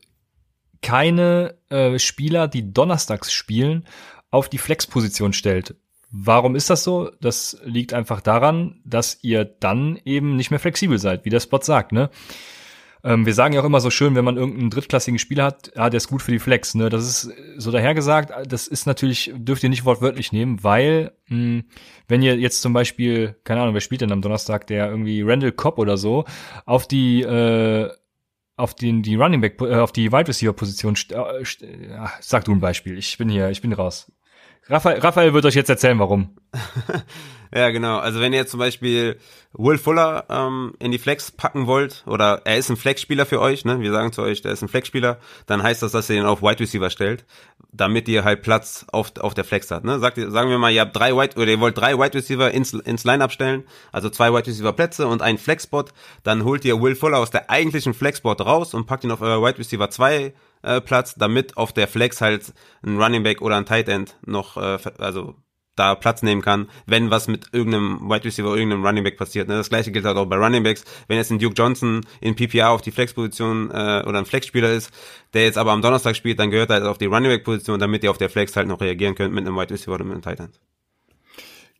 [0.81, 3.85] keine äh, Spieler, die donnerstags spielen,
[4.31, 5.75] auf die Flex-Position stellt.
[6.09, 7.11] Warum ist das so?
[7.19, 11.61] Das liegt einfach daran, dass ihr dann eben nicht mehr flexibel seid, wie der Spot
[11.61, 12.09] sagt, ne?
[13.03, 15.89] Ähm, wir sagen ja auch immer so schön, wenn man irgendeinen drittklassigen Spieler hat, ja,
[15.89, 16.75] der ist gut für die Flex.
[16.75, 16.89] Ne?
[16.89, 18.31] Das ist so dahergesagt.
[18.51, 21.63] Das ist natürlich, dürft ihr nicht wortwörtlich nehmen, weil mh, hm,
[22.07, 25.51] wenn ihr jetzt zum Beispiel, keine Ahnung, wer spielt denn am Donnerstag, der irgendwie Randall
[25.51, 26.25] Cobb oder so
[26.65, 27.89] auf die äh,
[28.57, 32.51] auf den die Running Back äh, auf die Wide Receiver Position äh, äh, sag du
[32.51, 34.11] ein Beispiel ich bin hier ich bin raus
[34.69, 36.35] Raphael, Raphael wird euch jetzt erzählen warum
[37.53, 37.97] Ja, genau.
[37.97, 39.17] Also wenn ihr jetzt zum Beispiel
[39.53, 43.65] Will Fuller ähm, in die Flex packen wollt, oder er ist ein Flex-Spieler für euch,
[43.65, 43.79] ne?
[43.79, 46.41] Wir sagen zu euch, der ist ein Flex-Spieler, dann heißt das, dass ihr ihn auf
[46.41, 47.25] Wide Receiver stellt,
[47.71, 49.83] damit ihr halt Platz auf, auf der Flex hat.
[49.83, 49.99] Ne?
[49.99, 52.73] Sagt, sagen wir mal, ihr habt drei Wide oder ihr wollt drei Wide Receiver ins,
[52.73, 55.85] ins Line-Up stellen, also zwei Wide Receiver Plätze und einen Flex-Spot,
[56.23, 59.41] dann holt ihr Will Fuller aus der eigentlichen Flex-Spot raus und packt ihn auf euer
[59.41, 60.33] Wide Receiver 2
[60.63, 62.53] äh, Platz, damit auf der Flex halt
[62.83, 65.35] ein Running Back oder ein Tight End noch, äh, also
[65.77, 69.47] da Platz nehmen kann, wenn was mit irgendeinem Wide Receiver oder irgendeinem Running Back passiert.
[69.47, 69.55] Ne?
[69.55, 70.83] Das gleiche gilt halt auch bei Running Backs.
[71.07, 74.91] Wenn jetzt ein Duke Johnson in PPR auf die Flex-Position äh, oder ein Flex-Spieler ist,
[75.33, 78.03] der jetzt aber am Donnerstag spielt, dann gehört er halt auf die Running Back-Position, damit
[78.03, 80.23] ihr auf der Flex halt noch reagieren könnt mit einem Wide Receiver oder mit einem
[80.23, 80.59] Tight End.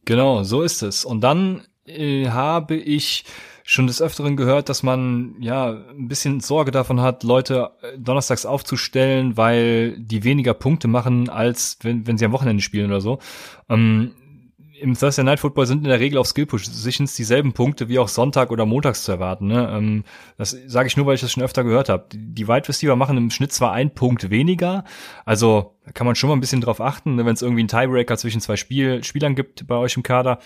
[0.05, 1.03] Genau, so ist es.
[1.03, 3.25] Und dann äh, habe ich
[3.69, 8.45] schon des Öfteren gehört, dass man ja ein bisschen Sorge davon hat, Leute äh, donnerstags
[8.45, 13.19] aufzustellen, weil die weniger Punkte machen, als wenn, wenn sie am Wochenende spielen oder so.
[13.67, 14.13] Ähm,
[14.79, 18.07] im Thursday Night Football sind in der Regel auf Skill Positions dieselben Punkte wie auch
[18.07, 19.47] Sonntag oder Montags zu erwarten.
[19.47, 19.69] Ne?
[19.71, 20.03] Ähm,
[20.37, 22.05] das sage ich nur, weil ich das schon öfter gehört habe.
[22.13, 24.83] Die Wide Receiver machen im Schnitt zwar einen Punkt weniger,
[25.25, 27.25] also kann man schon mal ein bisschen drauf achten, ne?
[27.25, 30.39] wenn es irgendwie einen Tiebreaker zwischen zwei Spiel Spielern gibt bei euch im Kader.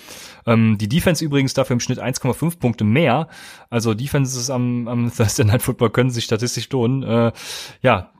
[0.45, 3.27] Ähm, die Defense übrigens dafür im Schnitt 1,5 Punkte mehr.
[3.69, 7.03] Also Defenses am, am Thursday Night Football können sich statistisch lohnen.
[7.03, 7.31] Äh,
[7.81, 8.11] ja,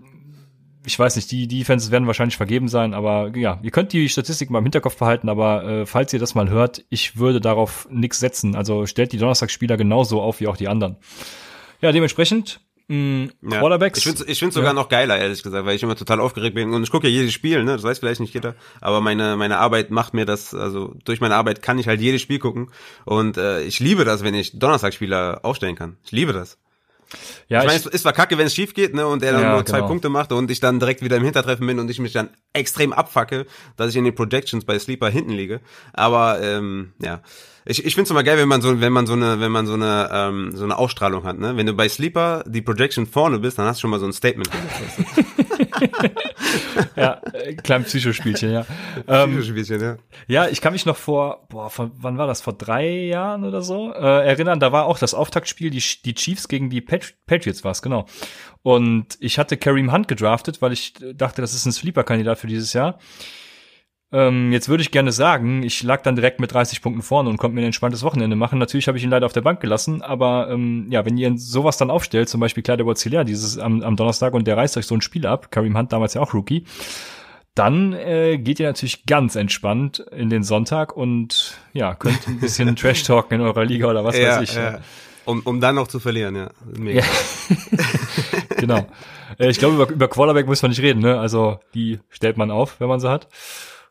[0.86, 4.10] ich weiß nicht, die, die Defenses werden wahrscheinlich vergeben sein, aber ja, ihr könnt die
[4.10, 7.88] Statistik mal im Hinterkopf behalten, aber äh, falls ihr das mal hört, ich würde darauf
[7.92, 8.56] nichts setzen.
[8.56, 10.98] Also stellt die Donnerstagsspieler genauso auf wie auch die anderen.
[11.82, 13.60] Ja, dementsprechend mh, ja.
[13.60, 14.00] Quarterbacks.
[14.00, 14.74] Ich finde ich find's sogar ja.
[14.74, 16.74] noch geiler, ehrlich gesagt, weil ich immer total aufgeregt bin.
[16.74, 17.74] Und ich gucke ja jedes Spiel, ne?
[17.74, 18.56] Das weiß vielleicht nicht jeder.
[18.80, 22.22] Aber meine, meine Arbeit macht mir das, also durch meine Arbeit kann ich halt jedes
[22.22, 22.72] Spiel gucken.
[23.06, 25.98] Und äh, ich liebe das, wenn ich Donnerstagsspieler aufstellen kann.
[26.04, 26.58] Ich liebe das.
[27.47, 29.41] Ja, ich meine, es ist zwar kacke, wenn es schief geht, ne, und er dann
[29.41, 29.88] ja, nur zwei genau.
[29.88, 32.93] Punkte macht und ich dann direkt wieder im Hintertreffen bin und ich mich dann extrem
[32.93, 33.45] abfacke,
[33.78, 35.59] dass ich in den Projections bei Sleeper hinten liege.
[35.93, 37.22] Aber ähm, ja,
[37.66, 39.68] ich, ich finde es immer geil, wenn man so, wenn man so eine, wenn man
[39.68, 41.55] so eine, ähm, so eine Ausstrahlung hat, ne?
[41.57, 44.14] Wenn du bei Sleeper die Projection vorne bist, dann hast du schon mal so ein
[44.14, 44.49] Statement.
[46.96, 48.66] ja, äh, klein Psychospielchen, ja.
[49.08, 49.98] Ähm, Psychospielchen, ja.
[50.28, 52.42] Ja, ich kann mich noch vor, boah, von, wann war das?
[52.42, 54.60] Vor drei Jahren oder so äh, erinnern.
[54.60, 58.06] Da war auch das Auftaktspiel, die, die Chiefs gegen die Pat Patriots war es, genau.
[58.64, 62.74] Und ich hatte Kareem Hunt gedraftet, weil ich dachte, das ist ein Sleeper-Kandidat für dieses
[62.74, 63.00] Jahr.
[64.14, 67.38] Ähm, jetzt würde ich gerne sagen, ich lag dann direkt mit 30 Punkten vorne und
[67.38, 68.59] konnte mir ein entspanntes Wochenende machen.
[68.59, 71.78] Natürlich habe ich ihn leider auf der Bank gelassen, aber ähm, ja, wenn ihr sowas
[71.78, 74.95] dann aufstellt, zum Beispiel Kleider Wozilea dieses am, am Donnerstag und der reißt euch so
[74.95, 76.66] ein Spiel ab, Kareem Hunt damals ja auch Rookie,
[77.55, 82.76] dann äh, geht ihr natürlich ganz entspannt in den Sonntag und ja, könnt ein bisschen
[82.76, 84.55] Trash talken in eurer Liga oder was ja, weiß ich.
[84.55, 84.80] Ja.
[85.24, 86.49] Um, um dann noch zu verlieren, ja.
[86.78, 87.01] Mega.
[87.01, 87.05] ja.
[88.57, 88.88] genau.
[89.38, 91.20] Äh, ich glaube, über, über Quarterback muss man nicht reden, ne?
[91.20, 93.28] Also die stellt man auf, wenn man sie hat.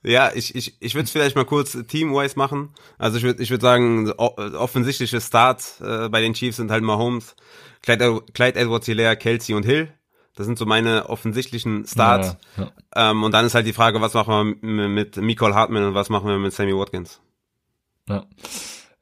[0.03, 2.71] Ja, ich, ich, ich würde es vielleicht mal kurz team-wise machen.
[2.99, 7.37] Also ich würde ich würd sagen, offensichtliche Starts äh, bei den Chiefs sind halt Mahomes,
[7.83, 9.93] Clyde, Clyde Edwards-Hilaire, Kelsey und Hill.
[10.37, 12.37] Das sind so meine offensichtlichen Starts.
[12.57, 13.11] Ja, ja.
[13.11, 16.09] Ähm, und dann ist halt die Frage, was machen wir mit Nicole Hartman und was
[16.09, 17.21] machen wir mit Sammy Watkins?
[18.09, 18.25] Ja.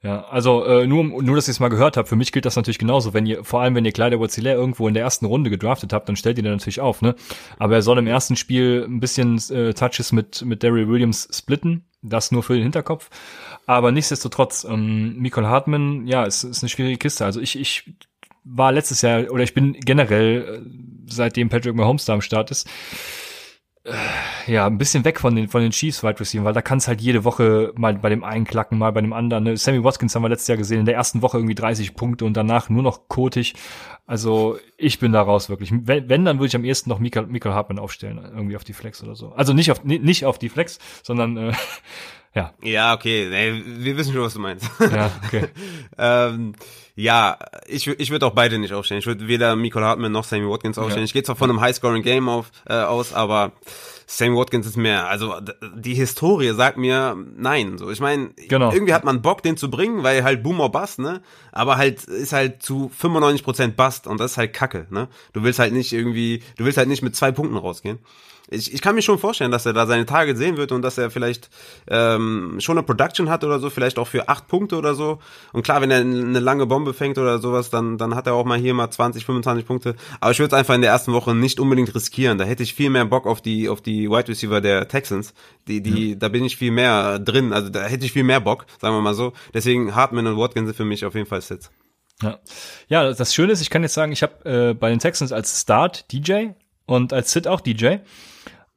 [0.00, 2.54] Ja, also äh, nur, nur, dass ich es mal gehört habe, für mich gilt das
[2.54, 3.14] natürlich genauso.
[3.14, 6.08] Wenn ihr, vor allem wenn ihr Kleider Wozilär irgendwo in der ersten Runde gedraftet habt,
[6.08, 7.16] dann stellt ihr den natürlich auf, ne?
[7.58, 11.84] Aber er soll im ersten Spiel ein bisschen äh, Touches mit, mit Daryl Williams splitten.
[12.00, 13.10] Das nur für den Hinterkopf.
[13.66, 17.24] Aber nichtsdestotrotz, ähm, Michael Hartman, ja, ist, ist eine schwierige Kiste.
[17.24, 17.92] Also ich, ich
[18.44, 22.68] war letztes Jahr, oder ich bin generell, äh, seitdem Patrick Mahomes da am Start ist,
[24.46, 26.88] ja, ein bisschen weg von den, von den Chiefs Wide Receiver, weil da kann es
[26.88, 29.44] halt jede Woche mal bei dem einen klacken, mal bei dem anderen.
[29.44, 29.56] Ne?
[29.56, 32.36] Sammy Watkins haben wir letztes Jahr gesehen, in der ersten Woche irgendwie 30 Punkte und
[32.36, 33.54] danach nur noch kotig.
[34.06, 35.70] Also ich bin da raus wirklich.
[35.72, 38.72] Wenn, wenn dann würde ich am ehesten noch Michael, Michael Hartman aufstellen, irgendwie auf die
[38.72, 39.32] Flex oder so.
[39.32, 41.52] Also nicht auf, nicht auf die Flex, sondern äh,
[42.34, 42.54] ja.
[42.62, 43.26] Ja, okay.
[43.28, 44.70] Nee, wir wissen schon, was du meinst.
[44.80, 45.48] Ja, okay.
[45.98, 46.54] ähm,
[46.94, 49.00] ja, ich, ich würde auch beide nicht aufstellen.
[49.00, 51.02] Ich würde weder Michael Hartman noch Sammy Watkins aufstellen.
[51.02, 51.06] Ja.
[51.06, 53.52] Ich gehe zwar von einem High-Scoring-Game auf, äh, aus, aber
[54.10, 55.06] Sammy Watkins ist mehr.
[55.06, 55.34] Also
[55.76, 57.76] die Historie sagt mir nein.
[57.76, 58.72] So, ich meine, genau.
[58.72, 61.20] irgendwie hat man Bock, den zu bringen, weil halt Boomer Bust, ne?
[61.52, 65.08] Aber halt ist halt zu 95% Bust und das ist halt Kacke, ne?
[65.34, 67.98] Du willst halt nicht irgendwie, du willst halt nicht mit zwei Punkten rausgehen
[68.50, 70.98] ich, ich kann mir schon vorstellen, dass er da seine Tage sehen wird und dass
[70.98, 71.50] er vielleicht
[71.88, 75.18] ähm, schon eine Production hat oder so, vielleicht auch für acht Punkte oder so.
[75.52, 78.44] Und klar, wenn er eine lange Bombe fängt oder sowas, dann, dann hat er auch
[78.44, 79.96] mal hier mal 20, 25 Punkte.
[80.20, 82.38] Aber ich würde es einfach in der ersten Woche nicht unbedingt riskieren.
[82.38, 85.34] Da hätte ich viel mehr Bock auf die, auf die Wide Receiver der Texans.
[85.66, 86.18] Die, die, mhm.
[86.18, 87.52] da bin ich viel mehr drin.
[87.52, 89.34] Also da hätte ich viel mehr Bock, sagen wir mal so.
[89.52, 91.70] Deswegen Hartman und Watkins sind für mich auf jeden Fall Sits.
[92.22, 92.38] Ja.
[92.88, 95.60] ja, das Schöne ist, ich kann jetzt sagen, ich habe äh, bei den Texans als
[95.60, 96.48] Start DJ
[96.88, 97.98] und als Sit auch DJ.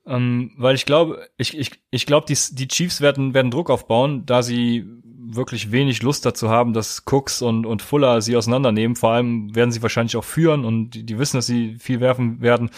[0.05, 4.25] Ähm, weil ich glaube, ich, ich, ich glaube, die, die Chiefs werden, werden Druck aufbauen,
[4.25, 4.85] da sie
[5.33, 8.95] wirklich wenig Lust dazu haben, dass Cooks und, und Fuller sie auseinandernehmen.
[8.95, 12.41] Vor allem werden sie wahrscheinlich auch führen und die, die wissen, dass sie viel werfen
[12.41, 12.69] werden.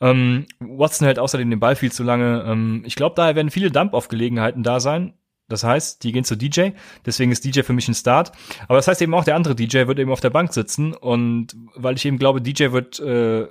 [0.00, 2.44] Ähm, Watson hält außerdem den Ball viel zu lange.
[2.46, 5.14] Ähm, ich glaube, daher werden viele Dump-Off-Gelegenheiten da sein.
[5.48, 6.70] Das heißt, die gehen zu DJ,
[7.06, 8.32] deswegen ist DJ für mich ein Start.
[8.66, 11.56] Aber das heißt eben auch, der andere DJ wird eben auf der Bank sitzen und
[11.74, 13.46] weil ich eben glaube, DJ wird äh,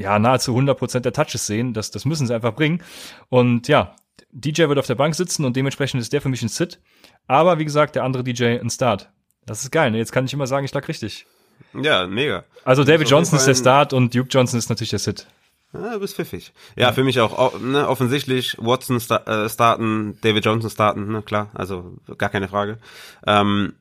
[0.00, 1.74] ja, nahezu 100% der Touches sehen.
[1.74, 2.82] Das, das müssen sie einfach bringen.
[3.28, 3.94] Und ja,
[4.32, 6.80] DJ wird auf der Bank sitzen und dementsprechend ist der für mich ein Sit.
[7.26, 9.10] Aber wie gesagt, der andere DJ ein Start.
[9.46, 9.90] Das ist geil.
[9.90, 9.98] Ne?
[9.98, 11.26] Jetzt kann ich immer sagen, ich lag richtig.
[11.74, 12.44] Ja, mega.
[12.64, 15.26] Also David Johnson ist der Start und Duke Johnson ist natürlich der Sit.
[15.72, 16.52] Ja, du bist pfiffig.
[16.74, 21.22] Ja, ja, für mich auch ne, offensichtlich Watson sta äh, starten, David Johnson starten, ne,
[21.22, 22.78] klar, also gar keine Frage.
[23.24, 23.74] Ähm,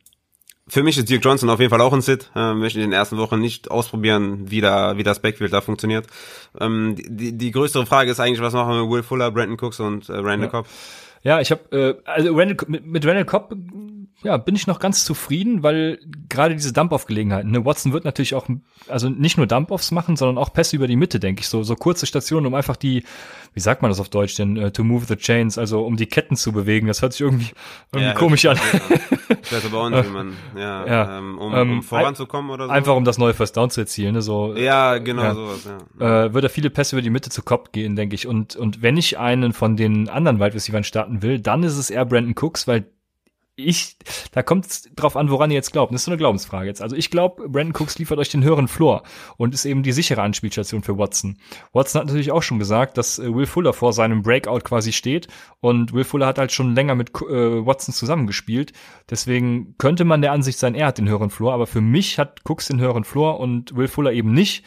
[0.70, 2.30] für mich ist Dirk Johnson auf jeden Fall auch ein Sit.
[2.36, 6.08] Äh, möchte in den ersten Wochen nicht ausprobieren, wie da, wie das Backfield da funktioniert.
[6.60, 9.80] Ähm, die, die größere Frage ist eigentlich, was machen wir mit Will Fuller, Brandon Cooks
[9.80, 10.48] und äh, Randall ja.
[10.48, 10.68] Cobb?
[11.22, 13.54] Ja, ich habe äh, also Randall, mit, mit Randall Cobb
[14.22, 18.48] ja, bin ich noch ganz zufrieden, weil gerade diese Dump-Off-Gelegenheiten, ne, Watson wird natürlich auch,
[18.90, 21.76] also nicht nur Dump-Offs machen, sondern auch Pässe über die Mitte, denke ich, so, so
[21.76, 23.06] kurze Stationen, um einfach die,
[23.54, 26.06] wie sagt man das auf Deutsch denn, uh, to move the chains, also um die
[26.06, 27.52] Ketten zu bewegen, das hört sich irgendwie,
[27.94, 28.58] irgendwie ja, komisch an.
[29.42, 32.72] Vielleicht aber auch nicht, wie man, ja, ja ähm, um, um ähm, voranzukommen oder so.
[32.72, 34.54] Einfach um das neue First Down zu erzielen, ne, so.
[34.56, 35.34] Ja, genau, ja.
[35.34, 36.26] sowas, ja.
[36.26, 38.82] Äh, wird er viele Pässe über die Mitte zu Kopf gehen, denke ich, und, und
[38.82, 42.36] wenn ich einen von den anderen Wide Receivers starten will, dann ist es eher Brandon
[42.38, 42.86] Cooks, weil
[43.60, 43.98] ich,
[44.32, 45.94] da kommt es drauf an, woran ihr jetzt glaubt.
[45.94, 46.82] Das ist so eine Glaubensfrage jetzt.
[46.82, 49.04] Also ich glaube, Brandon Cooks liefert euch den höheren Floor
[49.38, 51.38] und ist eben die sichere Anspielstation für Watson.
[51.74, 55.28] Watson hat natürlich auch schon gesagt, dass äh, Will Fuller vor seinem Breakout quasi steht
[55.60, 58.74] und Will Fuller hat halt schon länger mit äh, Watson zusammengespielt.
[59.10, 62.42] Deswegen könnte man der Ansicht sein, er hat den höheren Floor, aber für mich hat
[62.46, 64.64] Cooks den höheren Floor und Will Fuller eben nicht.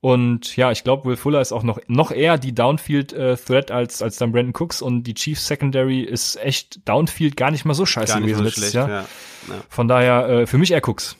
[0.00, 4.02] Und ja, ich glaube, Will Fuller ist auch noch, noch eher die Downfield-Threat äh, als,
[4.02, 7.86] als dann Brandon Cooks und die Chiefs Secondary ist echt Downfield gar nicht mal so
[7.86, 8.88] scheiße gewesen so letztes Jahr.
[8.88, 9.00] Ja.
[9.48, 9.54] Ja.
[9.68, 11.16] Von daher, äh, für mich eher Cooks.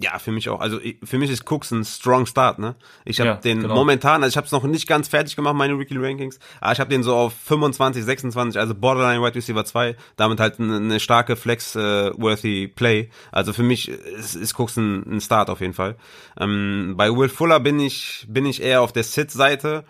[0.00, 0.60] Ja, für mich auch.
[0.60, 2.76] Also für mich ist Cooks ein strong Start, ne?
[3.04, 3.74] Ich habe ja, den genau.
[3.74, 6.78] momentan, also ich habe es noch nicht ganz fertig gemacht, meine Weekly Rankings, aber ich
[6.78, 11.00] habe den so auf 25, 26, also Borderline Wide Receiver 2, damit halt eine, eine
[11.00, 13.10] starke Flex-worthy äh, Play.
[13.32, 15.96] Also für mich ist, ist Cooks ein, ein Start auf jeden Fall.
[16.38, 19.84] Ähm, bei Will Fuller bin ich bin ich eher auf der Sit-Seite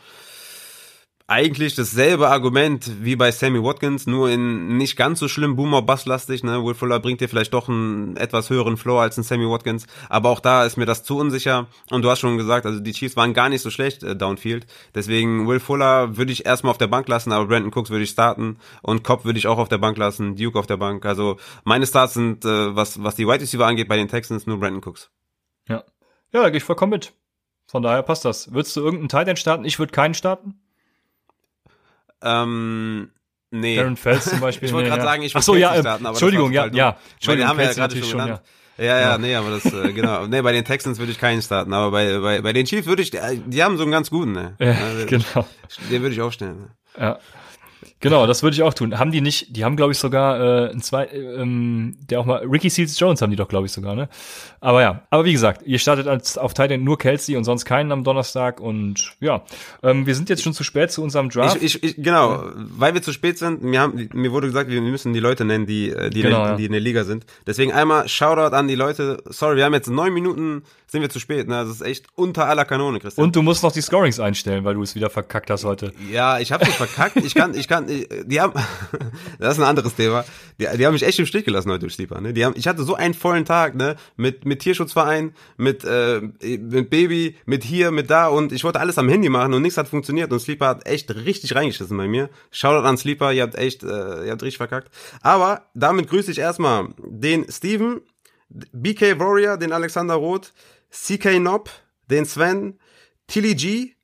[1.30, 6.42] eigentlich dasselbe Argument wie bei Sammy Watkins, nur in nicht ganz so schlimm Boomer-Bass-lastig.
[6.42, 6.64] Ne?
[6.64, 10.30] Will Fuller bringt dir vielleicht doch einen etwas höheren Floor als ein Sammy Watkins, aber
[10.30, 11.66] auch da ist mir das zu unsicher.
[11.90, 14.66] Und du hast schon gesagt, also die Chiefs waren gar nicht so schlecht äh, downfield.
[14.94, 18.10] Deswegen Will Fuller würde ich erstmal auf der Bank lassen, aber Brandon Cooks würde ich
[18.10, 21.04] starten und Cobb würde ich auch auf der Bank lassen, Duke auf der Bank.
[21.04, 24.58] Also meine Starts sind, äh, was, was die Wide Receiver angeht, bei den Texans nur
[24.58, 25.10] Brandon Cooks.
[25.68, 25.84] Ja.
[26.32, 27.12] Ja, da gehe ich vollkommen mit.
[27.66, 28.50] Von daher passt das.
[28.54, 29.66] Würdest du irgendeinen Titan starten?
[29.66, 30.58] Ich würde keinen starten.
[32.22, 33.10] Ähm,
[33.50, 33.76] nee.
[33.76, 34.68] Darren Fels zum Beispiel.
[34.68, 35.10] ich wollte nee, gerade ja.
[35.10, 36.96] sagen, ich würde so, ja, äh, starten, aber Entschuldigung, ja, ja.
[37.14, 38.30] Entschuldigung, haben wir ja gerade schon genannt.
[38.30, 38.40] Ja.
[38.78, 40.28] Ja, ja, nee, aber das, äh, genau.
[40.28, 43.02] Nee, bei den Texans würde ich keinen starten, aber bei, bei, bei den Chiefs würde
[43.02, 44.54] ich, die haben so einen ganz guten, ne.
[44.60, 45.48] Ja, also, genau.
[45.90, 46.60] Den würde ich aufstellen.
[46.60, 46.68] Ne?
[46.96, 47.18] Ja.
[48.00, 48.98] Genau, das würde ich auch tun.
[48.98, 52.46] Haben die nicht, die haben glaube ich sogar äh, ein zwei, ähm, der auch mal,
[52.46, 54.08] Ricky Seals Jones haben die doch glaube ich sogar, ne?
[54.60, 57.90] Aber ja, aber wie gesagt, ihr startet als auf Titan nur Kelsey und sonst keinen
[57.92, 59.42] am Donnerstag und ja,
[59.82, 61.56] ähm, wir sind jetzt schon zu spät zu unserem Draft.
[61.56, 62.52] Ich, ich, ich, genau, ja.
[62.54, 65.66] weil wir zu spät sind, mir, haben, mir wurde gesagt, wir müssen die Leute nennen,
[65.66, 67.26] die, äh, die, genau, in, die in der Liga sind.
[67.46, 69.22] Deswegen einmal Shoutout an die Leute.
[69.26, 71.56] Sorry, wir haben jetzt neun Minuten, sind wir zu spät, ne?
[71.64, 73.24] Das ist echt unter aller Kanone, Christian.
[73.24, 75.92] Und du musst noch die Scorings einstellen, weil du es wieder verkackt hast heute.
[76.10, 77.16] Ja, ich habe es verkackt.
[77.16, 78.52] Ich kann, ich kann, die haben,
[79.38, 80.24] das ist ein anderes Thema.
[80.60, 82.20] Die, die haben mich echt im Stich gelassen heute durch Sleeper.
[82.20, 82.32] Ne?
[82.32, 86.90] Die haben, ich hatte so einen vollen Tag, ne, mit mit Tierschutzverein, mit äh, mit
[86.90, 89.88] Baby, mit hier, mit da und ich wollte alles am Handy machen und nichts hat
[89.88, 92.30] funktioniert und Sleeper hat echt richtig reingeschissen bei mir.
[92.50, 94.90] Shoutout an Sleeper, ihr habt echt, äh, ihr habt richtig verkackt.
[95.22, 98.00] Aber damit grüße ich erstmal den Steven,
[98.48, 100.52] BK Warrior, den Alexander Roth,
[100.90, 101.70] CK Nob,
[102.10, 102.78] den Sven,
[103.26, 103.94] Tilly G,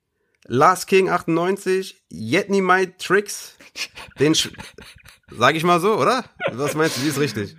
[0.46, 3.56] Last King 98, Yetni My Tricks,
[4.18, 4.50] den, Sch
[5.30, 6.24] sag ich mal so, oder?
[6.52, 7.56] Was meinst du, wie ist richtig?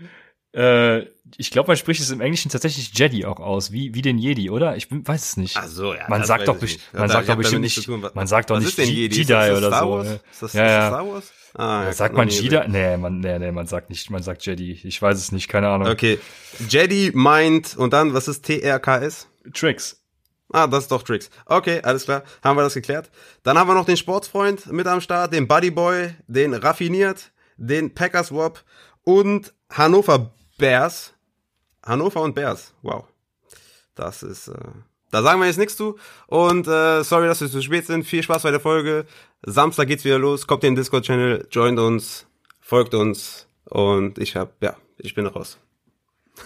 [0.55, 1.07] Äh,
[1.37, 4.49] ich glaube, man spricht es im Englischen tatsächlich Jedi auch aus, wie, wie den Jedi,
[4.49, 4.77] oder?
[4.77, 5.57] Ich weiß es nicht.
[5.57, 6.05] Ach so, ja.
[6.07, 6.79] Man sagt doch, nicht.
[6.93, 10.01] man sagt doch bestimmt nicht, man sagt doch nicht Jedi, Jedi oder Star so.
[10.01, 10.87] Ist das, ja, ja.
[10.87, 11.31] Star Wars?
[11.55, 12.59] Ah, ja, sagt man Jedi?
[12.67, 14.79] Nee, man, nee, nee, man sagt nicht, man sagt Jedi.
[14.83, 15.89] Ich weiß es nicht, keine Ahnung.
[15.89, 16.19] Okay.
[16.69, 19.27] Jedi meint, und dann, was ist TRKS?
[19.53, 20.04] Tricks.
[20.51, 21.29] Ah, das ist doch Tricks.
[21.45, 22.23] Okay, alles klar.
[22.43, 23.09] Haben wir das geklärt.
[23.43, 28.31] Dann haben wir noch den Sportsfreund mit am Start, den Buddyboy, den Raffiniert, den Packers
[28.31, 28.63] Wop
[29.03, 31.13] und Hannover Bears.
[31.83, 32.73] Hannover und Bears.
[32.81, 33.05] Wow.
[33.95, 34.53] Das ist, äh,
[35.11, 35.97] da sagen wir jetzt nichts zu.
[36.27, 38.05] Und äh, sorry, dass wir zu spät sind.
[38.05, 39.05] Viel Spaß bei der Folge.
[39.43, 40.47] Samstag geht's wieder los.
[40.47, 42.27] Kommt in den Discord-Channel, joint uns,
[42.59, 43.47] folgt uns.
[43.65, 45.57] Und ich hab, ja, ich bin raus.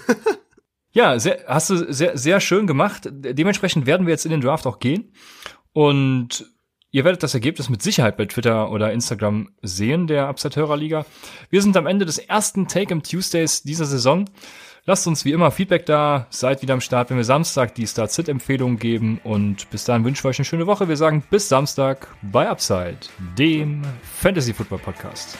[0.91, 3.07] Ja, sehr, hast du sehr, sehr schön gemacht.
[3.11, 5.11] Dementsprechend werden wir jetzt in den Draft auch gehen.
[5.71, 6.45] Und
[6.91, 11.05] ihr werdet das Ergebnis mit Sicherheit bei Twitter oder Instagram sehen, der Upset-Hörer-Liga.
[11.49, 14.25] Wir sind am Ende des ersten Take-Em Tuesdays dieser Saison.
[14.85, 18.79] Lasst uns wie immer Feedback da, seid wieder am Start, wenn wir Samstag die Start-Sit-Empfehlungen
[18.79, 19.19] geben.
[19.23, 20.87] Und bis dahin wünschen wir euch eine schöne Woche.
[20.87, 22.97] Wir sagen bis Samstag bei Upside,
[23.37, 25.37] dem Fantasy Football Podcast.